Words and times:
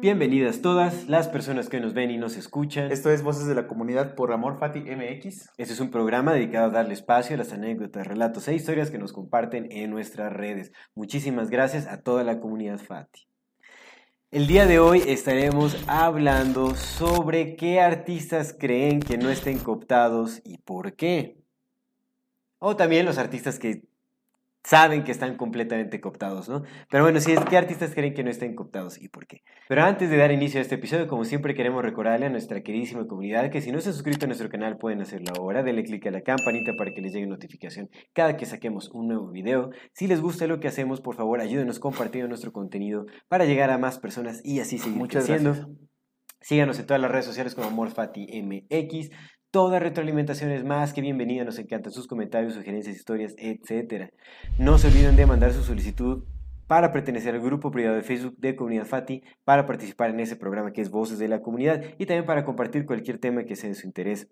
Bienvenidas 0.00 0.62
todas 0.62 1.08
las 1.08 1.26
personas 1.26 1.68
que 1.68 1.80
nos 1.80 1.92
ven 1.92 2.12
y 2.12 2.18
nos 2.18 2.36
escuchan. 2.36 2.92
Esto 2.92 3.10
es 3.10 3.24
Voces 3.24 3.48
de 3.48 3.56
la 3.56 3.66
Comunidad 3.66 4.14
por 4.14 4.32
Amor 4.32 4.56
Fati 4.60 4.78
MX. 4.78 5.50
Este 5.56 5.72
es 5.72 5.80
un 5.80 5.90
programa 5.90 6.32
dedicado 6.32 6.66
a 6.66 6.70
darle 6.70 6.94
espacio 6.94 7.34
a 7.34 7.38
las 7.38 7.52
anécdotas, 7.52 8.06
relatos 8.06 8.46
e 8.46 8.54
historias 8.54 8.92
que 8.92 8.98
nos 8.98 9.12
comparten 9.12 9.66
en 9.72 9.90
nuestras 9.90 10.32
redes. 10.32 10.70
Muchísimas 10.94 11.50
gracias 11.50 11.88
a 11.88 12.00
toda 12.00 12.22
la 12.22 12.38
comunidad 12.38 12.78
Fati. 12.78 13.26
El 14.30 14.46
día 14.46 14.66
de 14.66 14.78
hoy 14.78 15.02
estaremos 15.04 15.76
hablando 15.88 16.76
sobre 16.76 17.56
qué 17.56 17.80
artistas 17.80 18.54
creen 18.56 19.00
que 19.00 19.18
no 19.18 19.30
estén 19.30 19.58
cooptados 19.58 20.40
y 20.44 20.58
por 20.58 20.94
qué. 20.94 21.42
O 22.60 22.76
también 22.76 23.04
los 23.04 23.18
artistas 23.18 23.58
que 23.58 23.82
saben 24.64 25.04
que 25.04 25.12
están 25.12 25.36
completamente 25.36 26.00
cooptados, 26.00 26.48
¿no? 26.48 26.62
Pero 26.90 27.04
bueno, 27.04 27.20
si 27.20 27.32
es 27.32 27.40
qué 27.46 27.56
artistas 27.56 27.94
creen 27.94 28.14
que 28.14 28.24
no 28.24 28.30
estén 28.30 28.54
cooptados 28.54 29.00
y 29.00 29.08
por 29.08 29.26
qué. 29.26 29.42
Pero 29.68 29.82
antes 29.82 30.10
de 30.10 30.16
dar 30.16 30.32
inicio 30.32 30.58
a 30.58 30.62
este 30.62 30.74
episodio, 30.74 31.08
como 31.08 31.24
siempre 31.24 31.54
queremos 31.54 31.82
recordarle 31.82 32.26
a 32.26 32.30
nuestra 32.30 32.62
queridísima 32.62 33.06
comunidad 33.06 33.50
que 33.50 33.60
si 33.60 33.72
no 33.72 33.80
se 33.80 33.90
han 33.90 33.94
suscrito 33.94 34.26
a 34.26 34.28
nuestro 34.28 34.48
canal 34.48 34.76
pueden 34.76 35.00
hacerlo 35.00 35.32
ahora, 35.36 35.62
denle 35.62 35.84
click 35.84 36.06
a 36.06 36.10
la 36.10 36.22
campanita 36.22 36.72
para 36.76 36.92
que 36.92 37.00
les 37.00 37.12
llegue 37.12 37.26
notificación 37.26 37.88
cada 38.12 38.36
que 38.36 38.46
saquemos 38.46 38.90
un 38.92 39.08
nuevo 39.08 39.30
video. 39.30 39.70
Si 39.92 40.06
les 40.06 40.20
gusta 40.20 40.46
lo 40.46 40.60
que 40.60 40.68
hacemos, 40.68 41.00
por 41.00 41.16
favor, 41.16 41.40
ayúdenos 41.40 41.78
compartiendo 41.78 42.28
nuestro 42.28 42.52
contenido 42.52 43.06
para 43.28 43.44
llegar 43.44 43.70
a 43.70 43.78
más 43.78 43.98
personas 43.98 44.40
y 44.44 44.60
así 44.60 44.78
seguir 44.78 44.98
Muchas 44.98 45.26
creciendo. 45.26 45.54
gracias. 45.54 45.88
Síganos 46.40 46.78
en 46.78 46.86
todas 46.86 47.02
las 47.02 47.10
redes 47.10 47.26
sociales 47.26 47.54
como 47.54 47.66
AmorFatiMX. 47.68 49.10
Toda 49.50 49.78
retroalimentación 49.78 50.50
es 50.50 50.62
más 50.62 50.92
que 50.92 51.00
bienvenida, 51.00 51.42
nos 51.42 51.58
encantan 51.58 51.90
sus 51.90 52.06
comentarios, 52.06 52.52
sugerencias, 52.52 52.94
historias, 52.94 53.34
etc. 53.38 54.10
No 54.58 54.76
se 54.76 54.88
olviden 54.88 55.16
de 55.16 55.24
mandar 55.24 55.54
su 55.54 55.62
solicitud 55.62 56.24
para 56.66 56.92
pertenecer 56.92 57.34
al 57.34 57.40
grupo 57.40 57.70
privado 57.70 57.96
de 57.96 58.02
Facebook 58.02 58.36
de 58.36 58.54
Comunidad 58.54 58.84
Fati, 58.84 59.22
para 59.44 59.64
participar 59.64 60.10
en 60.10 60.20
ese 60.20 60.36
programa 60.36 60.74
que 60.74 60.82
es 60.82 60.90
Voces 60.90 61.18
de 61.18 61.28
la 61.28 61.40
Comunidad 61.40 61.82
y 61.96 62.04
también 62.04 62.26
para 62.26 62.44
compartir 62.44 62.84
cualquier 62.84 63.16
tema 63.16 63.44
que 63.44 63.56
sea 63.56 63.70
de 63.70 63.74
su 63.74 63.86
interés. 63.86 64.28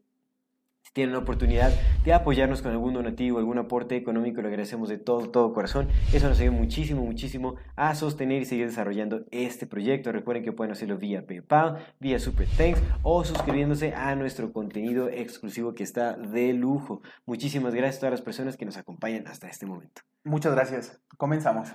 Tienen 0.97 1.13
la 1.13 1.19
oportunidad 1.19 1.75
de 2.07 2.15
apoyarnos 2.15 2.63
con 2.63 2.73
algún 2.73 2.95
donativo, 2.95 3.39
algún 3.39 3.59
aporte 3.59 3.97
económico, 3.97 4.41
lo 4.41 4.49
agradecemos 4.49 4.89
de 4.89 4.97
todo, 4.97 5.29
todo 5.29 5.53
corazón. 5.53 5.89
Eso 6.11 6.27
nos 6.27 6.41
ayuda 6.41 6.53
muchísimo, 6.53 7.05
muchísimo 7.05 7.57
a 7.77 7.95
sostener 7.95 8.41
y 8.41 8.45
seguir 8.47 8.67
desarrollando 8.67 9.27
este 9.31 9.67
proyecto. 9.67 10.11
Recuerden 10.11 10.43
que 10.43 10.53
pueden 10.53 10.73
hacerlo 10.73 10.97
vía 10.97 11.27
PayPal, 11.27 11.85
vía 12.01 12.19
Super 12.19 12.49
Thanks 12.49 12.83
o 13.03 13.25
suscribiéndose 13.25 13.93
a 13.93 14.15
nuestro 14.15 14.55
contenido 14.55 15.11
exclusivo 15.11 15.75
que 15.75 15.83
está 15.83 16.17
de 16.17 16.55
lujo. 16.55 17.03
Muchísimas 17.27 17.75
gracias 17.75 17.99
a 17.99 18.01
todas 18.01 18.13
las 18.13 18.23
personas 18.23 18.57
que 18.57 18.65
nos 18.65 18.79
acompañan 18.79 19.27
hasta 19.27 19.49
este 19.49 19.67
momento. 19.67 20.01
Muchas 20.25 20.55
gracias. 20.55 20.99
Comenzamos. 21.19 21.75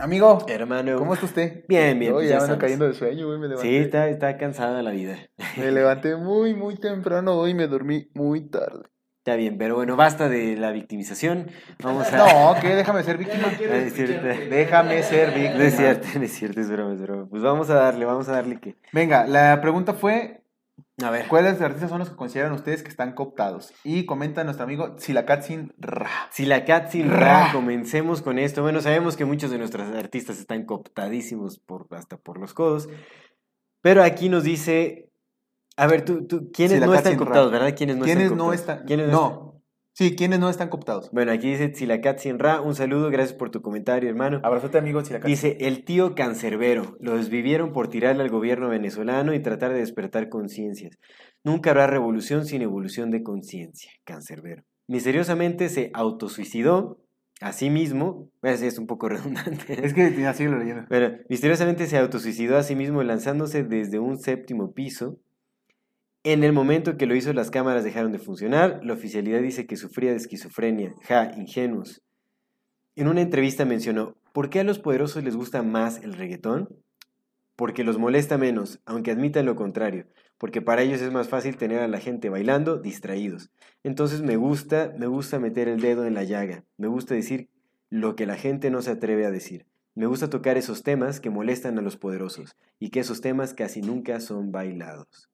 Amigo, 0.00 0.46
Hermano. 0.48 0.96
¿cómo 0.96 1.12
está 1.12 1.26
usted? 1.26 1.64
Bien, 1.68 1.98
bien. 1.98 2.14
Oye, 2.14 2.28
pues 2.28 2.40
ya 2.40 2.44
ando 2.44 2.58
cayendo 2.58 2.86
de 2.86 2.94
sueño, 2.94 3.26
güey. 3.26 3.38
Me 3.38 3.48
levanté, 3.48 3.68
Sí, 3.68 3.76
está, 3.76 4.08
está 4.08 4.38
cansada 4.38 4.82
la 4.82 4.92
vida. 4.92 5.18
me 5.58 5.70
levanté 5.70 6.16
muy, 6.16 6.54
muy 6.54 6.76
temprano 6.76 7.34
hoy 7.34 7.50
y 7.50 7.54
me 7.54 7.66
dormí 7.66 8.08
muy 8.14 8.48
tarde. 8.48 8.84
Está 9.18 9.36
bien, 9.36 9.58
pero 9.58 9.74
bueno, 9.74 9.96
basta 9.96 10.30
de 10.30 10.56
la 10.56 10.72
victimización. 10.72 11.50
Vamos 11.82 12.10
a... 12.10 12.16
No, 12.16 12.60
¿qué? 12.62 12.74
Déjame 12.74 13.02
ser 13.02 13.18
víctima. 13.18 13.48
No, 13.48 13.74
es 13.74 13.92
cierto. 13.92 14.26
Déjame 14.26 15.02
ser 15.02 15.34
víctima. 15.34 15.58
No 15.58 15.64
es 15.64 15.76
cierto, 15.76 16.08
no 16.14 16.24
es 16.24 16.32
cierto, 16.32 16.60
es 16.62 16.70
broma, 16.70 16.94
es 16.94 17.02
broma. 17.02 17.28
Pues 17.28 17.42
vamos 17.42 17.68
a 17.68 17.74
darle, 17.74 18.06
vamos 18.06 18.26
a 18.30 18.32
darle 18.32 18.58
que... 18.58 18.76
Venga, 18.94 19.26
la 19.26 19.60
pregunta 19.60 19.92
fue, 19.92 20.39
A 21.02 21.10
ver, 21.10 21.28
¿cuáles 21.28 21.60
artistas 21.60 21.90
son 21.90 21.98
los 21.98 22.10
que 22.10 22.16
consideran 22.16 22.52
ustedes 22.52 22.82
que 22.82 22.88
están 22.88 23.14
cooptados? 23.14 23.72
Y 23.84 24.06
comenta 24.06 24.44
nuestro 24.44 24.64
amigo 24.64 24.96
Silacatsin 24.98 25.74
Ra. 25.78 26.08
si 26.30 26.46
la 26.46 26.64
cat 26.64 26.90
sin 26.90 27.10
Ra. 27.10 27.46
ra, 27.46 27.52
comencemos 27.52 28.22
con 28.22 28.38
esto. 28.38 28.62
Bueno, 28.62 28.80
sabemos 28.80 29.16
que 29.16 29.24
muchos 29.24 29.50
de 29.50 29.58
nuestros 29.58 29.94
artistas 29.94 30.38
están 30.38 30.64
cooptadísimos 30.64 31.58
por, 31.58 31.86
hasta 31.90 32.16
por 32.16 32.38
los 32.38 32.54
codos. 32.54 32.88
Pero 33.82 34.02
aquí 34.02 34.28
nos 34.28 34.44
dice... 34.44 35.10
A 35.76 35.86
ver, 35.86 36.04
tú, 36.04 36.26
tú 36.26 36.50
¿quiénes 36.52 36.80
no 36.80 36.92
están 36.94 37.16
cooptados, 37.16 37.50
verdad? 37.50 37.74
¿Quiénes 37.74 37.96
no 37.96 38.04
¿Quiénes 38.04 38.24
están 38.24 38.38
no 38.38 38.44
cooptados? 38.44 38.60
están? 38.60 38.86
¿Quiénes 38.86 39.08
no, 39.08 39.26
están? 39.26 39.44
No. 39.44 39.49
Sí, 40.00 40.16
¿quiénes 40.16 40.40
no 40.40 40.48
están 40.48 40.70
cooptados? 40.70 41.10
Bueno, 41.10 41.30
aquí 41.30 41.50
dice 41.50 41.74
Silacat 41.74 42.20
sin 42.20 42.38
ra, 42.38 42.62
un 42.62 42.74
saludo, 42.74 43.10
gracias 43.10 43.36
por 43.36 43.50
tu 43.50 43.60
comentario, 43.60 44.08
hermano. 44.08 44.40
Abrazote, 44.42 44.78
amigo 44.78 45.04
Silacatsin. 45.04 45.30
Dice, 45.30 45.58
el 45.60 45.84
tío 45.84 46.14
cancerbero, 46.14 46.96
lo 47.00 47.18
desvivieron 47.18 47.74
por 47.74 47.88
tirarle 47.88 48.22
al 48.22 48.30
gobierno 48.30 48.70
venezolano 48.70 49.34
y 49.34 49.40
tratar 49.40 49.74
de 49.74 49.80
despertar 49.80 50.30
conciencias. 50.30 50.96
Nunca 51.44 51.72
habrá 51.72 51.86
revolución 51.86 52.46
sin 52.46 52.62
evolución 52.62 53.10
de 53.10 53.22
conciencia, 53.22 53.92
cancerbero. 54.04 54.62
Misteriosamente 54.88 55.68
se 55.68 55.90
autosuicidó 55.92 56.98
a 57.42 57.52
sí 57.52 57.68
mismo, 57.68 58.30
es, 58.40 58.62
es 58.62 58.78
un 58.78 58.86
poco 58.86 59.06
redundante, 59.10 59.84
Es 59.84 59.92
que 59.92 60.26
así 60.26 60.44
lo 60.46 60.58
leyendo. 60.58 60.86
pero 60.88 61.18
misteriosamente 61.28 61.86
se 61.86 61.98
autosuicidó 61.98 62.56
a 62.56 62.62
sí 62.62 62.74
mismo 62.74 63.02
lanzándose 63.02 63.64
desde 63.64 63.98
un 63.98 64.16
séptimo 64.16 64.72
piso. 64.72 65.18
En 66.22 66.44
el 66.44 66.52
momento 66.52 66.98
que 66.98 67.06
lo 67.06 67.14
hizo 67.16 67.32
las 67.32 67.50
cámaras 67.50 67.82
dejaron 67.82 68.12
de 68.12 68.18
funcionar, 68.18 68.80
la 68.84 68.92
oficialidad 68.92 69.40
dice 69.40 69.66
que 69.66 69.76
sufría 69.76 70.10
de 70.10 70.18
esquizofrenia. 70.18 70.92
Ja, 71.04 71.32
ingenuos. 71.34 72.02
En 72.94 73.08
una 73.08 73.22
entrevista 73.22 73.64
mencionó, 73.64 74.18
¿por 74.34 74.50
qué 74.50 74.60
a 74.60 74.64
los 74.64 74.78
poderosos 74.78 75.24
les 75.24 75.34
gusta 75.34 75.62
más 75.62 76.04
el 76.04 76.12
reggaetón? 76.12 76.68
Porque 77.56 77.84
los 77.84 77.96
molesta 77.96 78.36
menos, 78.36 78.80
aunque 78.84 79.12
admitan 79.12 79.46
lo 79.46 79.56
contrario, 79.56 80.08
porque 80.36 80.60
para 80.60 80.82
ellos 80.82 81.00
es 81.00 81.10
más 81.10 81.30
fácil 81.30 81.56
tener 81.56 81.80
a 81.80 81.88
la 81.88 82.00
gente 82.00 82.28
bailando 82.28 82.76
distraídos. 82.76 83.50
Entonces 83.82 84.20
me 84.20 84.36
gusta, 84.36 84.92
me 84.98 85.06
gusta 85.06 85.38
meter 85.38 85.68
el 85.68 85.80
dedo 85.80 86.04
en 86.04 86.12
la 86.12 86.24
llaga, 86.24 86.64
me 86.76 86.88
gusta 86.88 87.14
decir 87.14 87.48
lo 87.88 88.14
que 88.14 88.26
la 88.26 88.36
gente 88.36 88.70
no 88.70 88.82
se 88.82 88.90
atreve 88.90 89.24
a 89.24 89.30
decir. 89.30 89.64
Me 89.94 90.04
gusta 90.04 90.28
tocar 90.28 90.58
esos 90.58 90.82
temas 90.82 91.18
que 91.18 91.30
molestan 91.30 91.78
a 91.78 91.82
los 91.82 91.96
poderosos 91.96 92.58
y 92.78 92.90
que 92.90 93.00
esos 93.00 93.22
temas 93.22 93.54
casi 93.54 93.80
nunca 93.80 94.20
son 94.20 94.52
bailados. 94.52 95.29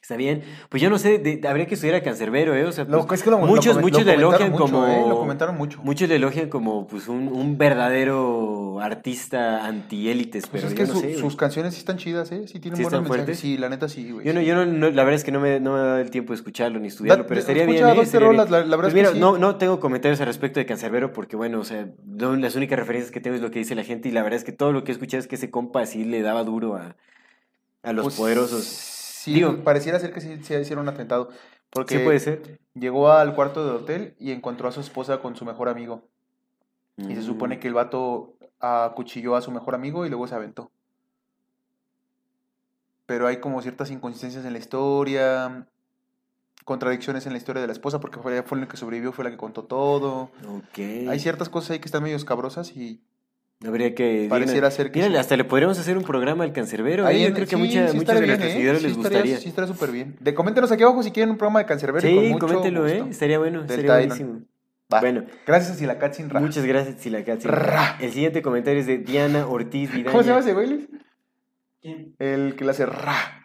¿Está 0.00 0.16
bien? 0.16 0.42
Pues 0.70 0.82
yo 0.82 0.88
no 0.88 0.96
sé, 0.98 1.18
de- 1.18 1.46
habría 1.46 1.66
que 1.66 1.74
estudiar 1.74 1.96
a 1.96 2.02
Cancerbero, 2.02 2.54
¿eh? 2.56 2.64
O 2.64 2.72
sea, 2.72 2.84
Lo- 2.84 3.06
pues, 3.06 3.20
es 3.20 3.24
que 3.24 3.30
lo- 3.30 3.40
muchos, 3.40 3.78
muchos 3.78 4.06
lo 4.06 4.06
le 4.06 4.14
elogian 4.14 4.52
mucho, 4.52 4.62
como... 4.64 4.86
¿eh? 4.86 5.04
Lo 5.06 5.18
comentaron 5.18 5.54
mucho. 5.58 5.82
Muchos 5.82 6.08
le 6.08 6.16
elogian 6.16 6.48
como 6.48 6.86
pues, 6.86 7.08
un, 7.08 7.28
un 7.28 7.58
verdadero 7.58 8.80
artista 8.80 9.66
antiélites, 9.66 10.46
Pues 10.46 10.62
pero 10.62 10.72
es 10.72 10.72
yo 10.72 10.76
que 10.84 10.88
no 10.88 10.94
su- 10.94 11.00
sé, 11.00 11.06
güey. 11.08 11.18
sus 11.20 11.36
canciones 11.36 11.74
sí 11.74 11.80
están 11.80 11.98
chidas, 11.98 12.32
¿eh? 12.32 12.46
Sí 12.48 12.58
tienen 12.58 12.78
¿Sí 12.78 12.84
buenos 12.84 13.02
mensajes. 13.02 13.06
fuertes? 13.08 13.38
Sí, 13.38 13.58
la 13.58 13.68
neta 13.68 13.86
sí, 13.90 14.10
güey. 14.10 14.24
Yo 14.24 14.32
no, 14.32 14.40
yo 14.40 14.54
no, 14.54 14.64
no- 14.64 14.88
la 14.90 15.04
verdad 15.04 15.14
es 15.16 15.24
que 15.24 15.32
no 15.32 15.40
me, 15.40 15.60
no 15.60 15.74
me 15.74 15.78
ha 15.78 15.82
dado 15.82 15.98
el 15.98 16.10
tiempo 16.10 16.32
de 16.32 16.36
escucharlo 16.36 16.78
ni 16.80 16.88
estudiarlo, 16.88 17.24
Da- 17.24 17.28
pero 17.28 17.40
estaría 17.40 17.66
bien. 17.66 17.86
¿eh? 17.86 18.00
Estaría 18.00 18.28
rolas, 18.28 18.48
bien. 18.48 18.60
la- 18.62 18.66
la 18.66 18.76
verdad 18.76 18.90
Pues 18.92 18.94
es 18.94 18.94
que 18.94 19.00
mira, 19.00 19.12
sí. 19.12 19.18
no, 19.20 19.36
no 19.36 19.56
tengo 19.56 19.78
comentarios 19.78 20.18
al 20.22 20.26
respecto 20.28 20.58
de 20.58 20.64
Cancerbero 20.64 21.12
porque, 21.12 21.36
bueno, 21.36 21.60
o 21.60 21.64
sea, 21.64 21.86
las 22.16 22.54
únicas 22.56 22.78
referencias 22.78 23.10
que 23.10 23.20
tengo 23.20 23.36
es 23.36 23.42
lo 23.42 23.50
que 23.50 23.58
dice 23.58 23.74
la 23.74 23.84
gente 23.84 24.08
y 24.08 24.12
la 24.12 24.22
verdad 24.22 24.38
es 24.38 24.44
que 24.44 24.52
todo 24.52 24.72
lo 24.72 24.84
que 24.84 24.92
he 24.92 24.94
escuchado 24.94 25.20
es 25.20 25.26
que 25.26 25.34
ese 25.34 25.50
compa 25.50 25.84
sí 25.84 26.04
le 26.06 26.22
daba 26.22 26.44
duro 26.44 26.76
a, 26.76 26.96
a 27.82 27.92
los 27.92 28.04
Pues, 28.04 28.16
poderosos. 28.16 28.64
Sí, 28.64 29.34
Digo- 29.34 29.62
pareciera 29.64 29.98
ser 30.00 30.12
que 30.12 30.20
sí 30.20 30.42
se 30.42 30.60
hicieron 30.60 30.84
un 30.84 30.94
atentado. 30.94 31.30
Porque 31.70 31.98
¿Sí 31.98 32.04
puede 32.04 32.18
ser? 32.20 32.60
llegó 32.74 33.10
al 33.12 33.34
cuarto 33.34 33.66
del 33.66 33.76
hotel 33.76 34.14
y 34.18 34.32
encontró 34.32 34.68
a 34.68 34.72
su 34.72 34.80
esposa 34.80 35.20
con 35.20 35.36
su 35.36 35.44
mejor 35.44 35.68
amigo. 35.68 36.02
Y 36.96 37.14
se 37.14 37.20
Mm. 37.20 37.24
supone 37.26 37.60
que 37.60 37.68
el 37.68 37.74
vato 37.74 38.34
acuchilló 38.60 39.36
a 39.36 39.42
su 39.42 39.50
mejor 39.50 39.74
amigo 39.74 40.06
y 40.06 40.08
luego 40.08 40.26
se 40.26 40.34
aventó. 40.34 40.70
Pero 43.06 43.26
hay 43.26 43.38
como 43.38 43.62
ciertas 43.62 43.90
inconsistencias 43.90 44.44
en 44.44 44.52
la 44.52 44.58
historia, 44.58 45.66
contradicciones 46.64 47.26
en 47.26 47.32
la 47.32 47.38
historia 47.38 47.60
de 47.62 47.66
la 47.66 47.72
esposa, 47.72 48.00
porque 48.00 48.18
fue, 48.18 48.42
fue 48.42 48.58
la 48.58 48.68
que 48.68 48.76
sobrevivió, 48.76 49.12
fue 49.12 49.24
la 49.24 49.30
que 49.30 49.36
contó 49.38 49.64
todo. 49.64 50.30
Ok. 50.48 50.78
Hay 51.08 51.18
ciertas 51.20 51.48
cosas 51.48 51.70
ahí 51.70 51.78
que 51.78 51.86
están 51.86 52.02
medio 52.02 52.16
escabrosas 52.16 52.76
y 52.76 53.00
Habría 53.66 53.92
que... 53.94 54.26
pareciera 54.30 54.70
ser 54.70 54.92
que 54.92 55.00
Mírale, 55.00 55.16
sí. 55.16 55.20
hasta 55.20 55.36
le 55.36 55.42
podríamos 55.44 55.78
hacer 55.78 55.98
un 55.98 56.04
programa 56.04 56.44
al 56.44 56.52
Cancerbero. 56.52 57.04
¿eh? 57.04 57.08
Ahí 57.08 57.22
Yo 57.22 57.28
en- 57.28 57.34
creo 57.34 57.46
que 57.46 57.56
sí, 57.56 57.62
mucha- 57.62 57.88
sí 57.88 57.96
muchos 57.96 58.20
de 58.20 58.26
nuestros 58.26 58.50
¿eh? 58.50 58.52
seguidores 58.54 58.80
Sí 58.82 58.86
les 58.88 58.96
estaría- 58.96 59.18
gustaría. 59.18 59.38
Sí, 59.40 59.48
estaría 59.48 59.72
súper 59.72 59.90
bien. 59.90 60.16
De, 60.20 60.34
coméntenos 60.34 60.70
aquí 60.70 60.82
abajo 60.84 61.02
si 61.02 61.10
quieren 61.10 61.30
un 61.30 61.36
programa 61.38 61.58
de 61.58 61.66
Cancerbero 61.66 62.08
y 62.08 62.14
con 62.14 62.24
Sí, 62.24 62.30
mucho 62.30 62.46
coméntelo, 62.46 62.86
¿eh? 62.86 62.94
gusto. 62.98 63.10
Estaría 63.10 63.38
bueno, 63.40 63.62
Del 63.62 63.70
estaría 63.80 63.94
buenísimo. 64.06 64.40
Va. 64.94 65.00
Bueno, 65.00 65.24
Gracias 65.46 65.72
a 65.72 65.74
Silacat 65.74 66.14
sin 66.14 66.30
ra. 66.30 66.40
muchas 66.40 66.64
gracias, 66.64 67.00
Silacat. 67.00 67.40
sí. 67.40 67.48
Ra. 67.48 67.96
El 68.00 68.12
siguiente 68.12 68.42
comentario 68.42 68.80
es 68.80 68.86
de 68.86 68.98
Diana 68.98 69.46
Ortiz 69.48 69.90
Vidaña. 69.90 70.10
¿Cómo 70.12 70.22
se 70.22 70.28
llama 70.28 70.40
ese 70.40 70.54
güey? 70.54 70.88
¿Quién? 71.82 72.14
El 72.20 72.54
que 72.56 72.64
le 72.64 72.70
hace 72.70 72.86
ra. 72.86 73.44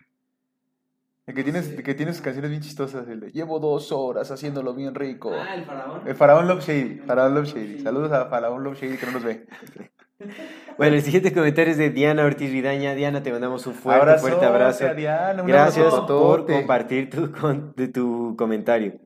El 1.25 1.33
que, 1.36 1.44
tienes, 1.44 1.69
el 1.69 1.83
que 1.83 1.94
tiene 1.95 2.12
sus 2.13 2.21
canciones 2.21 2.51
bien 2.51 2.62
chistosas. 2.62 3.07
El 3.07 3.19
de 3.21 3.31
Llevo 3.31 3.57
dos 3.60 3.92
horas 3.94 4.30
haciéndolo 4.30 4.74
bien 4.75 4.94
rico. 4.94 5.31
Ah, 5.33 5.56
el 5.56 5.63
faraón. 5.65 6.01
El 6.07 6.15
Faraón 6.15 6.48
Love 6.50 6.65
Shady. 6.68 7.00
Faraón 7.07 7.33
Love 7.33 7.45
Shady. 7.48 7.80
Saludos 7.80 8.12
a 8.12 8.25
Faraón 8.25 8.62
Love 8.63 8.77
Shady 8.80 8.98
que 8.98 9.06
no 9.07 9.12
nos 9.13 9.24
ve. 9.24 9.48
Bueno, 10.77 10.95
el 10.95 11.01
siguiente 11.03 11.31
comentario 11.33 11.71
es 11.71 11.77
de 11.77 11.89
Diana 11.91 12.23
Ortiz 12.25 12.51
Vidaña. 12.51 12.95
Diana, 12.95 13.21
te 13.21 13.31
mandamos 13.31 13.67
un 13.67 13.73
fuerte, 13.75 14.01
Abrazote 14.01 14.29
fuerte 14.31 14.45
abrazo. 14.47 14.93
Diana, 14.95 15.43
Gracias 15.43 15.85
abrazotote. 15.85 16.23
por 16.23 16.45
compartir 16.51 17.09
tu, 17.09 17.31
con- 17.31 17.73
de 17.75 17.87
tu 17.87 18.35
comentario. 18.37 18.99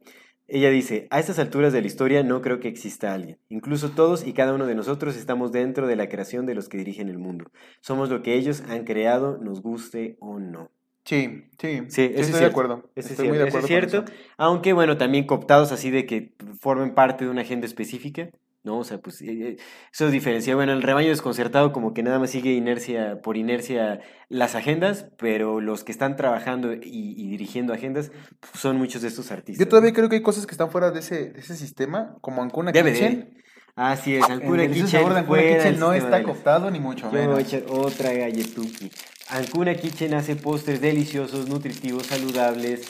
Ella 0.49 0.69
dice, 0.69 1.07
a 1.09 1.19
estas 1.19 1.39
alturas 1.39 1.73
de 1.73 1.81
la 1.81 1.87
historia 1.87 2.23
no 2.23 2.41
creo 2.41 2.61
que 2.61 2.69
exista 2.69 3.13
alguien. 3.13 3.37
Incluso 3.49 3.89
todos 3.91 4.25
y 4.25 4.31
cada 4.31 4.53
uno 4.53 4.65
de 4.65 4.75
nosotros 4.75 5.17
estamos 5.17 5.51
dentro 5.51 5.87
de 5.87 5.97
la 5.97 6.07
creación 6.07 6.45
de 6.45 6.55
los 6.55 6.69
que 6.69 6.77
dirigen 6.77 7.09
el 7.09 7.17
mundo. 7.17 7.51
Somos 7.81 8.09
lo 8.09 8.21
que 8.23 8.35
ellos 8.35 8.63
han 8.69 8.85
creado, 8.85 9.37
nos 9.41 9.61
guste 9.61 10.15
o 10.21 10.39
no. 10.39 10.71
Sí, 11.03 11.43
sí. 11.59 11.81
Sí, 11.89 12.03
eso 12.03 12.13
es 12.21 12.27
estoy 12.27 12.39
de 12.39 12.45
acuerdo. 12.45 12.89
Es 12.95 13.11
estoy 13.11 13.27
muy 13.27 13.37
de 13.37 13.47
eso 13.47 13.57
es 13.59 13.65
acuerdo. 13.65 13.67
cierto. 13.89 14.05
con 14.05 14.13
eso. 14.13 14.23
Aunque, 14.37 14.71
bueno, 14.71 14.95
también 14.97 15.25
cooptados 15.25 15.73
así 15.73 15.91
de 15.91 16.05
que 16.05 16.33
formen 16.61 16.93
parte 16.95 17.25
de 17.25 17.31
una 17.31 17.41
agenda 17.41 17.65
específica, 17.65 18.29
¿no? 18.63 18.80
O 18.80 18.83
sea, 18.83 19.00
pues 19.00 19.21
eh, 19.21 19.27
eh, 19.31 19.57
eso 19.94 20.09
diferencia. 20.09 20.56
Bueno, 20.56 20.74
el 20.74 20.81
rebaño 20.81 21.09
desconcertado 21.09 21.71
como 21.71 21.94
que 21.94 22.04
nada 22.04 22.19
más 22.19 22.31
sigue 22.31 22.54
inercia, 22.54 23.21
por 23.21 23.38
inercia 23.38 24.01
las 24.30 24.56
agendas, 24.56 25.07
pero 25.18 25.62
los 25.62 25.83
que 25.83 25.92
están 25.92 26.15
trabajando 26.15 26.74
y, 26.74 26.80
y 26.83 27.27
dirigiendo 27.30 27.74
agendas 27.74 28.12
pues, 28.39 28.62
son 28.62 28.77
muchos 28.77 29.01
de 29.01 29.07
estos 29.07 29.31
artistas. 29.31 29.65
Yo 29.65 29.69
todavía 29.69 29.94
creo 29.94 30.09
que 30.09 30.18
hay 30.18 30.21
cosas 30.21 30.45
que 30.45 30.51
están 30.51 30.69
fuera 30.69 30.92
de 30.92 31.00
ese, 31.00 31.30
de 31.31 31.39
ese 31.39 31.56
sistema, 31.56 32.15
como 32.21 32.42
Ancuna 32.44 32.71
DVD. 32.71 32.94
Kitchen. 32.94 33.33
Así 33.75 34.15
es, 34.15 34.25
El 34.25 34.42
Ancuna 34.42 34.63
delicioso 34.63 34.88
Kitchen, 34.88 35.00
sabor 35.01 35.13
de 35.13 35.19
Ancuna 35.19 35.42
Kitchen 35.42 35.80
no 35.80 35.94
está 35.94 36.18
de 36.18 36.24
cooptado 36.24 36.71
ni 36.71 36.80
mucho 36.80 37.06
Yo 37.06 37.12
voy 37.12 37.19
a 37.19 37.27
menos. 37.27 37.39
echar 37.42 37.63
otra 37.69 38.12
galletuki. 38.12 38.92
Ancuna 39.30 39.75
Kitchen 39.75 40.15
hace 40.15 40.36
postres 40.36 40.81
deliciosos, 40.81 41.48
nutritivos, 41.48 42.07
saludables, 42.07 42.88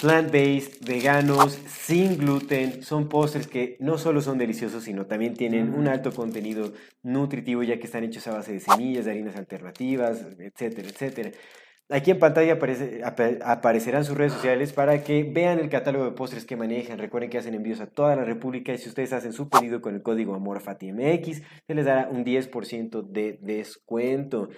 plant-based, 0.00 0.84
veganos, 0.86 1.52
sin 1.68 2.16
gluten. 2.18 2.82
Son 2.82 3.08
postres 3.08 3.46
que 3.46 3.76
no 3.80 3.98
solo 3.98 4.20
son 4.20 4.38
deliciosos, 4.38 4.84
sino 4.84 5.06
también 5.06 5.34
tienen 5.34 5.74
un 5.74 5.84
Mm. 5.84 5.88
alto 5.88 6.12
contenido 6.12 6.72
nutritivo, 7.02 7.62
ya 7.62 7.78
que 7.78 7.86
están 7.86 8.04
hechos 8.04 8.26
a 8.26 8.32
base 8.32 8.52
de 8.52 8.60
semillas, 8.60 9.04
de 9.04 9.10
harinas 9.12 9.36
alternativas, 9.36 10.26
etcétera, 10.38 10.88
etcétera. 10.88 11.30
Aquí 11.92 12.12
en 12.12 12.20
pantalla 12.20 12.52
aparece- 12.52 13.02
apa- 13.04 13.30
aparecerán 13.44 14.04
sus 14.04 14.16
redes 14.16 14.32
sociales 14.32 14.72
para 14.72 15.02
que 15.02 15.24
vean 15.24 15.58
el 15.58 15.68
catálogo 15.68 16.04
de 16.04 16.12
postres 16.12 16.44
que 16.44 16.54
manejan. 16.56 16.98
Recuerden 17.00 17.30
que 17.30 17.38
hacen 17.38 17.54
envíos 17.54 17.80
a 17.80 17.88
toda 17.88 18.14
la 18.14 18.24
República 18.24 18.72
y 18.72 18.78
si 18.78 18.88
ustedes 18.88 19.12
hacen 19.12 19.32
su 19.32 19.48
pedido 19.48 19.80
con 19.80 19.96
el 19.96 20.02
código 20.02 20.34
AMORFATIMX, 20.36 21.42
se 21.66 21.74
les 21.74 21.84
dará 21.84 22.08
un 22.08 22.22
10% 22.24 23.02
de 23.02 23.38
descuento. 23.42 24.50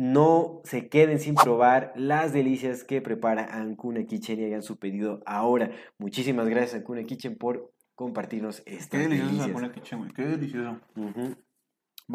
No 0.00 0.62
se 0.64 0.88
queden 0.88 1.18
sin 1.18 1.34
probar 1.34 1.92
las 1.94 2.32
delicias 2.32 2.84
que 2.84 3.02
prepara 3.02 3.44
Ancuna 3.54 4.06
Kitchen 4.06 4.40
y 4.40 4.46
hagan 4.46 4.62
su 4.62 4.78
pedido 4.78 5.20
ahora. 5.26 5.72
Muchísimas 5.98 6.48
gracias 6.48 6.80
Ancuna 6.80 7.04
Kitchen 7.04 7.36
por 7.36 7.74
compartirnos 7.94 8.62
Qué 8.62 8.76
estas 8.76 8.98
delicioso 8.98 9.24
es 9.24 9.30
delicias. 9.30 9.48
Ancuna 9.48 9.72
Kitchen, 9.72 9.98
güey. 9.98 10.10
Qué 10.12 10.22
delicioso. 10.22 10.80
Ujú. 10.96 11.36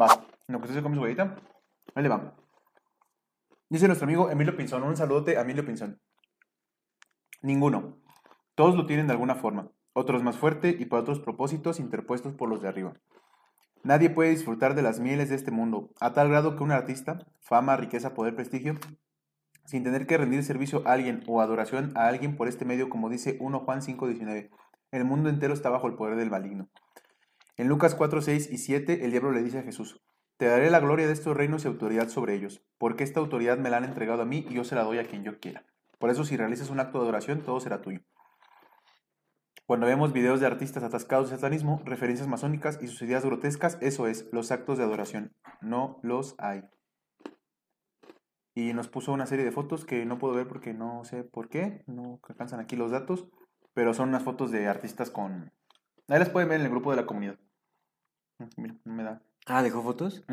Va, 0.00 0.26
lo 0.48 0.58
que 0.58 0.64
usted 0.64 0.78
se 0.78 0.82
come 0.82 0.96
su 0.96 1.02
galleta, 1.02 1.36
ahí 1.94 2.02
le 2.02 2.08
va. 2.08 2.34
Dice 3.68 3.86
nuestro 3.86 4.06
amigo 4.06 4.30
Emilio 4.30 4.56
Pinzón, 4.56 4.82
un 4.82 4.96
saludote 4.96 5.38
a 5.38 5.42
Emilio 5.42 5.64
Pinzón. 5.64 6.00
Ninguno. 7.40 7.98
Todos 8.56 8.74
lo 8.74 8.86
tienen 8.86 9.06
de 9.06 9.12
alguna 9.12 9.36
forma, 9.36 9.70
otros 9.92 10.24
más 10.24 10.36
fuerte 10.36 10.76
y 10.76 10.86
para 10.86 11.02
otros 11.02 11.20
propósitos 11.20 11.78
interpuestos 11.78 12.34
por 12.34 12.48
los 12.48 12.60
de 12.60 12.68
arriba. 12.68 12.94
Nadie 13.86 14.10
puede 14.10 14.30
disfrutar 14.30 14.74
de 14.74 14.82
las 14.82 14.98
mieles 14.98 15.28
de 15.28 15.36
este 15.36 15.52
mundo, 15.52 15.90
a 16.00 16.12
tal 16.12 16.28
grado 16.28 16.56
que 16.56 16.64
un 16.64 16.72
artista, 16.72 17.24
fama, 17.38 17.76
riqueza, 17.76 18.14
poder, 18.14 18.34
prestigio, 18.34 18.74
sin 19.64 19.84
tener 19.84 20.08
que 20.08 20.18
rendir 20.18 20.42
servicio 20.42 20.82
a 20.84 20.94
alguien 20.94 21.22
o 21.28 21.40
adoración 21.40 21.92
a 21.94 22.08
alguien 22.08 22.36
por 22.36 22.48
este 22.48 22.64
medio, 22.64 22.90
como 22.90 23.08
dice 23.08 23.36
1 23.38 23.60
Juan 23.60 23.82
5:19, 23.82 24.50
el 24.90 25.04
mundo 25.04 25.28
entero 25.28 25.54
está 25.54 25.70
bajo 25.70 25.86
el 25.86 25.94
poder 25.94 26.16
del 26.16 26.30
maligno. 26.30 26.68
En 27.56 27.68
Lucas 27.68 27.94
4, 27.94 28.22
6 28.22 28.50
y 28.50 28.58
7, 28.58 29.04
el 29.04 29.12
diablo 29.12 29.30
le 29.30 29.44
dice 29.44 29.60
a 29.60 29.62
Jesús, 29.62 30.02
Te 30.36 30.46
daré 30.46 30.68
la 30.68 30.80
gloria 30.80 31.06
de 31.06 31.12
estos 31.12 31.36
reinos 31.36 31.64
y 31.64 31.68
autoridad 31.68 32.08
sobre 32.08 32.34
ellos, 32.34 32.64
porque 32.78 33.04
esta 33.04 33.20
autoridad 33.20 33.56
me 33.56 33.70
la 33.70 33.76
han 33.76 33.84
entregado 33.84 34.22
a 34.22 34.26
mí 34.26 34.44
y 34.50 34.54
yo 34.54 34.64
se 34.64 34.74
la 34.74 34.82
doy 34.82 34.98
a 34.98 35.04
quien 35.04 35.22
yo 35.22 35.38
quiera. 35.38 35.64
Por 36.00 36.10
eso 36.10 36.24
si 36.24 36.36
realizas 36.36 36.70
un 36.70 36.80
acto 36.80 36.98
de 36.98 37.04
adoración, 37.04 37.42
todo 37.42 37.60
será 37.60 37.82
tuyo. 37.82 38.00
Cuando 39.66 39.86
vemos 39.86 40.12
videos 40.12 40.38
de 40.40 40.46
artistas 40.46 40.84
atascados 40.84 41.28
de 41.30 41.36
satanismo, 41.36 41.82
referencias 41.84 42.28
masónicas 42.28 42.78
y 42.80 42.86
sus 42.86 43.02
ideas 43.02 43.24
grotescas, 43.24 43.78
eso 43.80 44.06
es, 44.06 44.28
los 44.32 44.52
actos 44.52 44.78
de 44.78 44.84
adoración. 44.84 45.32
No 45.60 45.98
los 46.02 46.36
hay. 46.38 46.62
Y 48.54 48.72
nos 48.72 48.88
puso 48.88 49.12
una 49.12 49.26
serie 49.26 49.44
de 49.44 49.50
fotos 49.52 49.84
que 49.84 50.06
no 50.06 50.18
puedo 50.18 50.34
ver 50.34 50.46
porque 50.46 50.72
no 50.72 51.04
sé 51.04 51.24
por 51.24 51.48
qué, 51.48 51.82
no 51.86 52.20
alcanzan 52.28 52.60
aquí 52.60 52.76
los 52.76 52.90
datos, 52.92 53.28
pero 53.74 53.92
son 53.92 54.08
unas 54.10 54.22
fotos 54.22 54.50
de 54.52 54.68
artistas 54.68 55.10
con... 55.10 55.52
Ahí 56.08 56.18
las 56.20 56.30
pueden 56.30 56.48
ver 56.48 56.60
en 56.60 56.66
el 56.66 56.70
grupo 56.70 56.90
de 56.92 56.96
la 56.96 57.06
comunidad. 57.06 57.36
Mira, 58.56 58.76
no 58.84 58.94
me 58.94 59.02
da. 59.02 59.20
Ah, 59.46 59.62
¿dejó 59.62 59.82
fotos? 59.82 60.24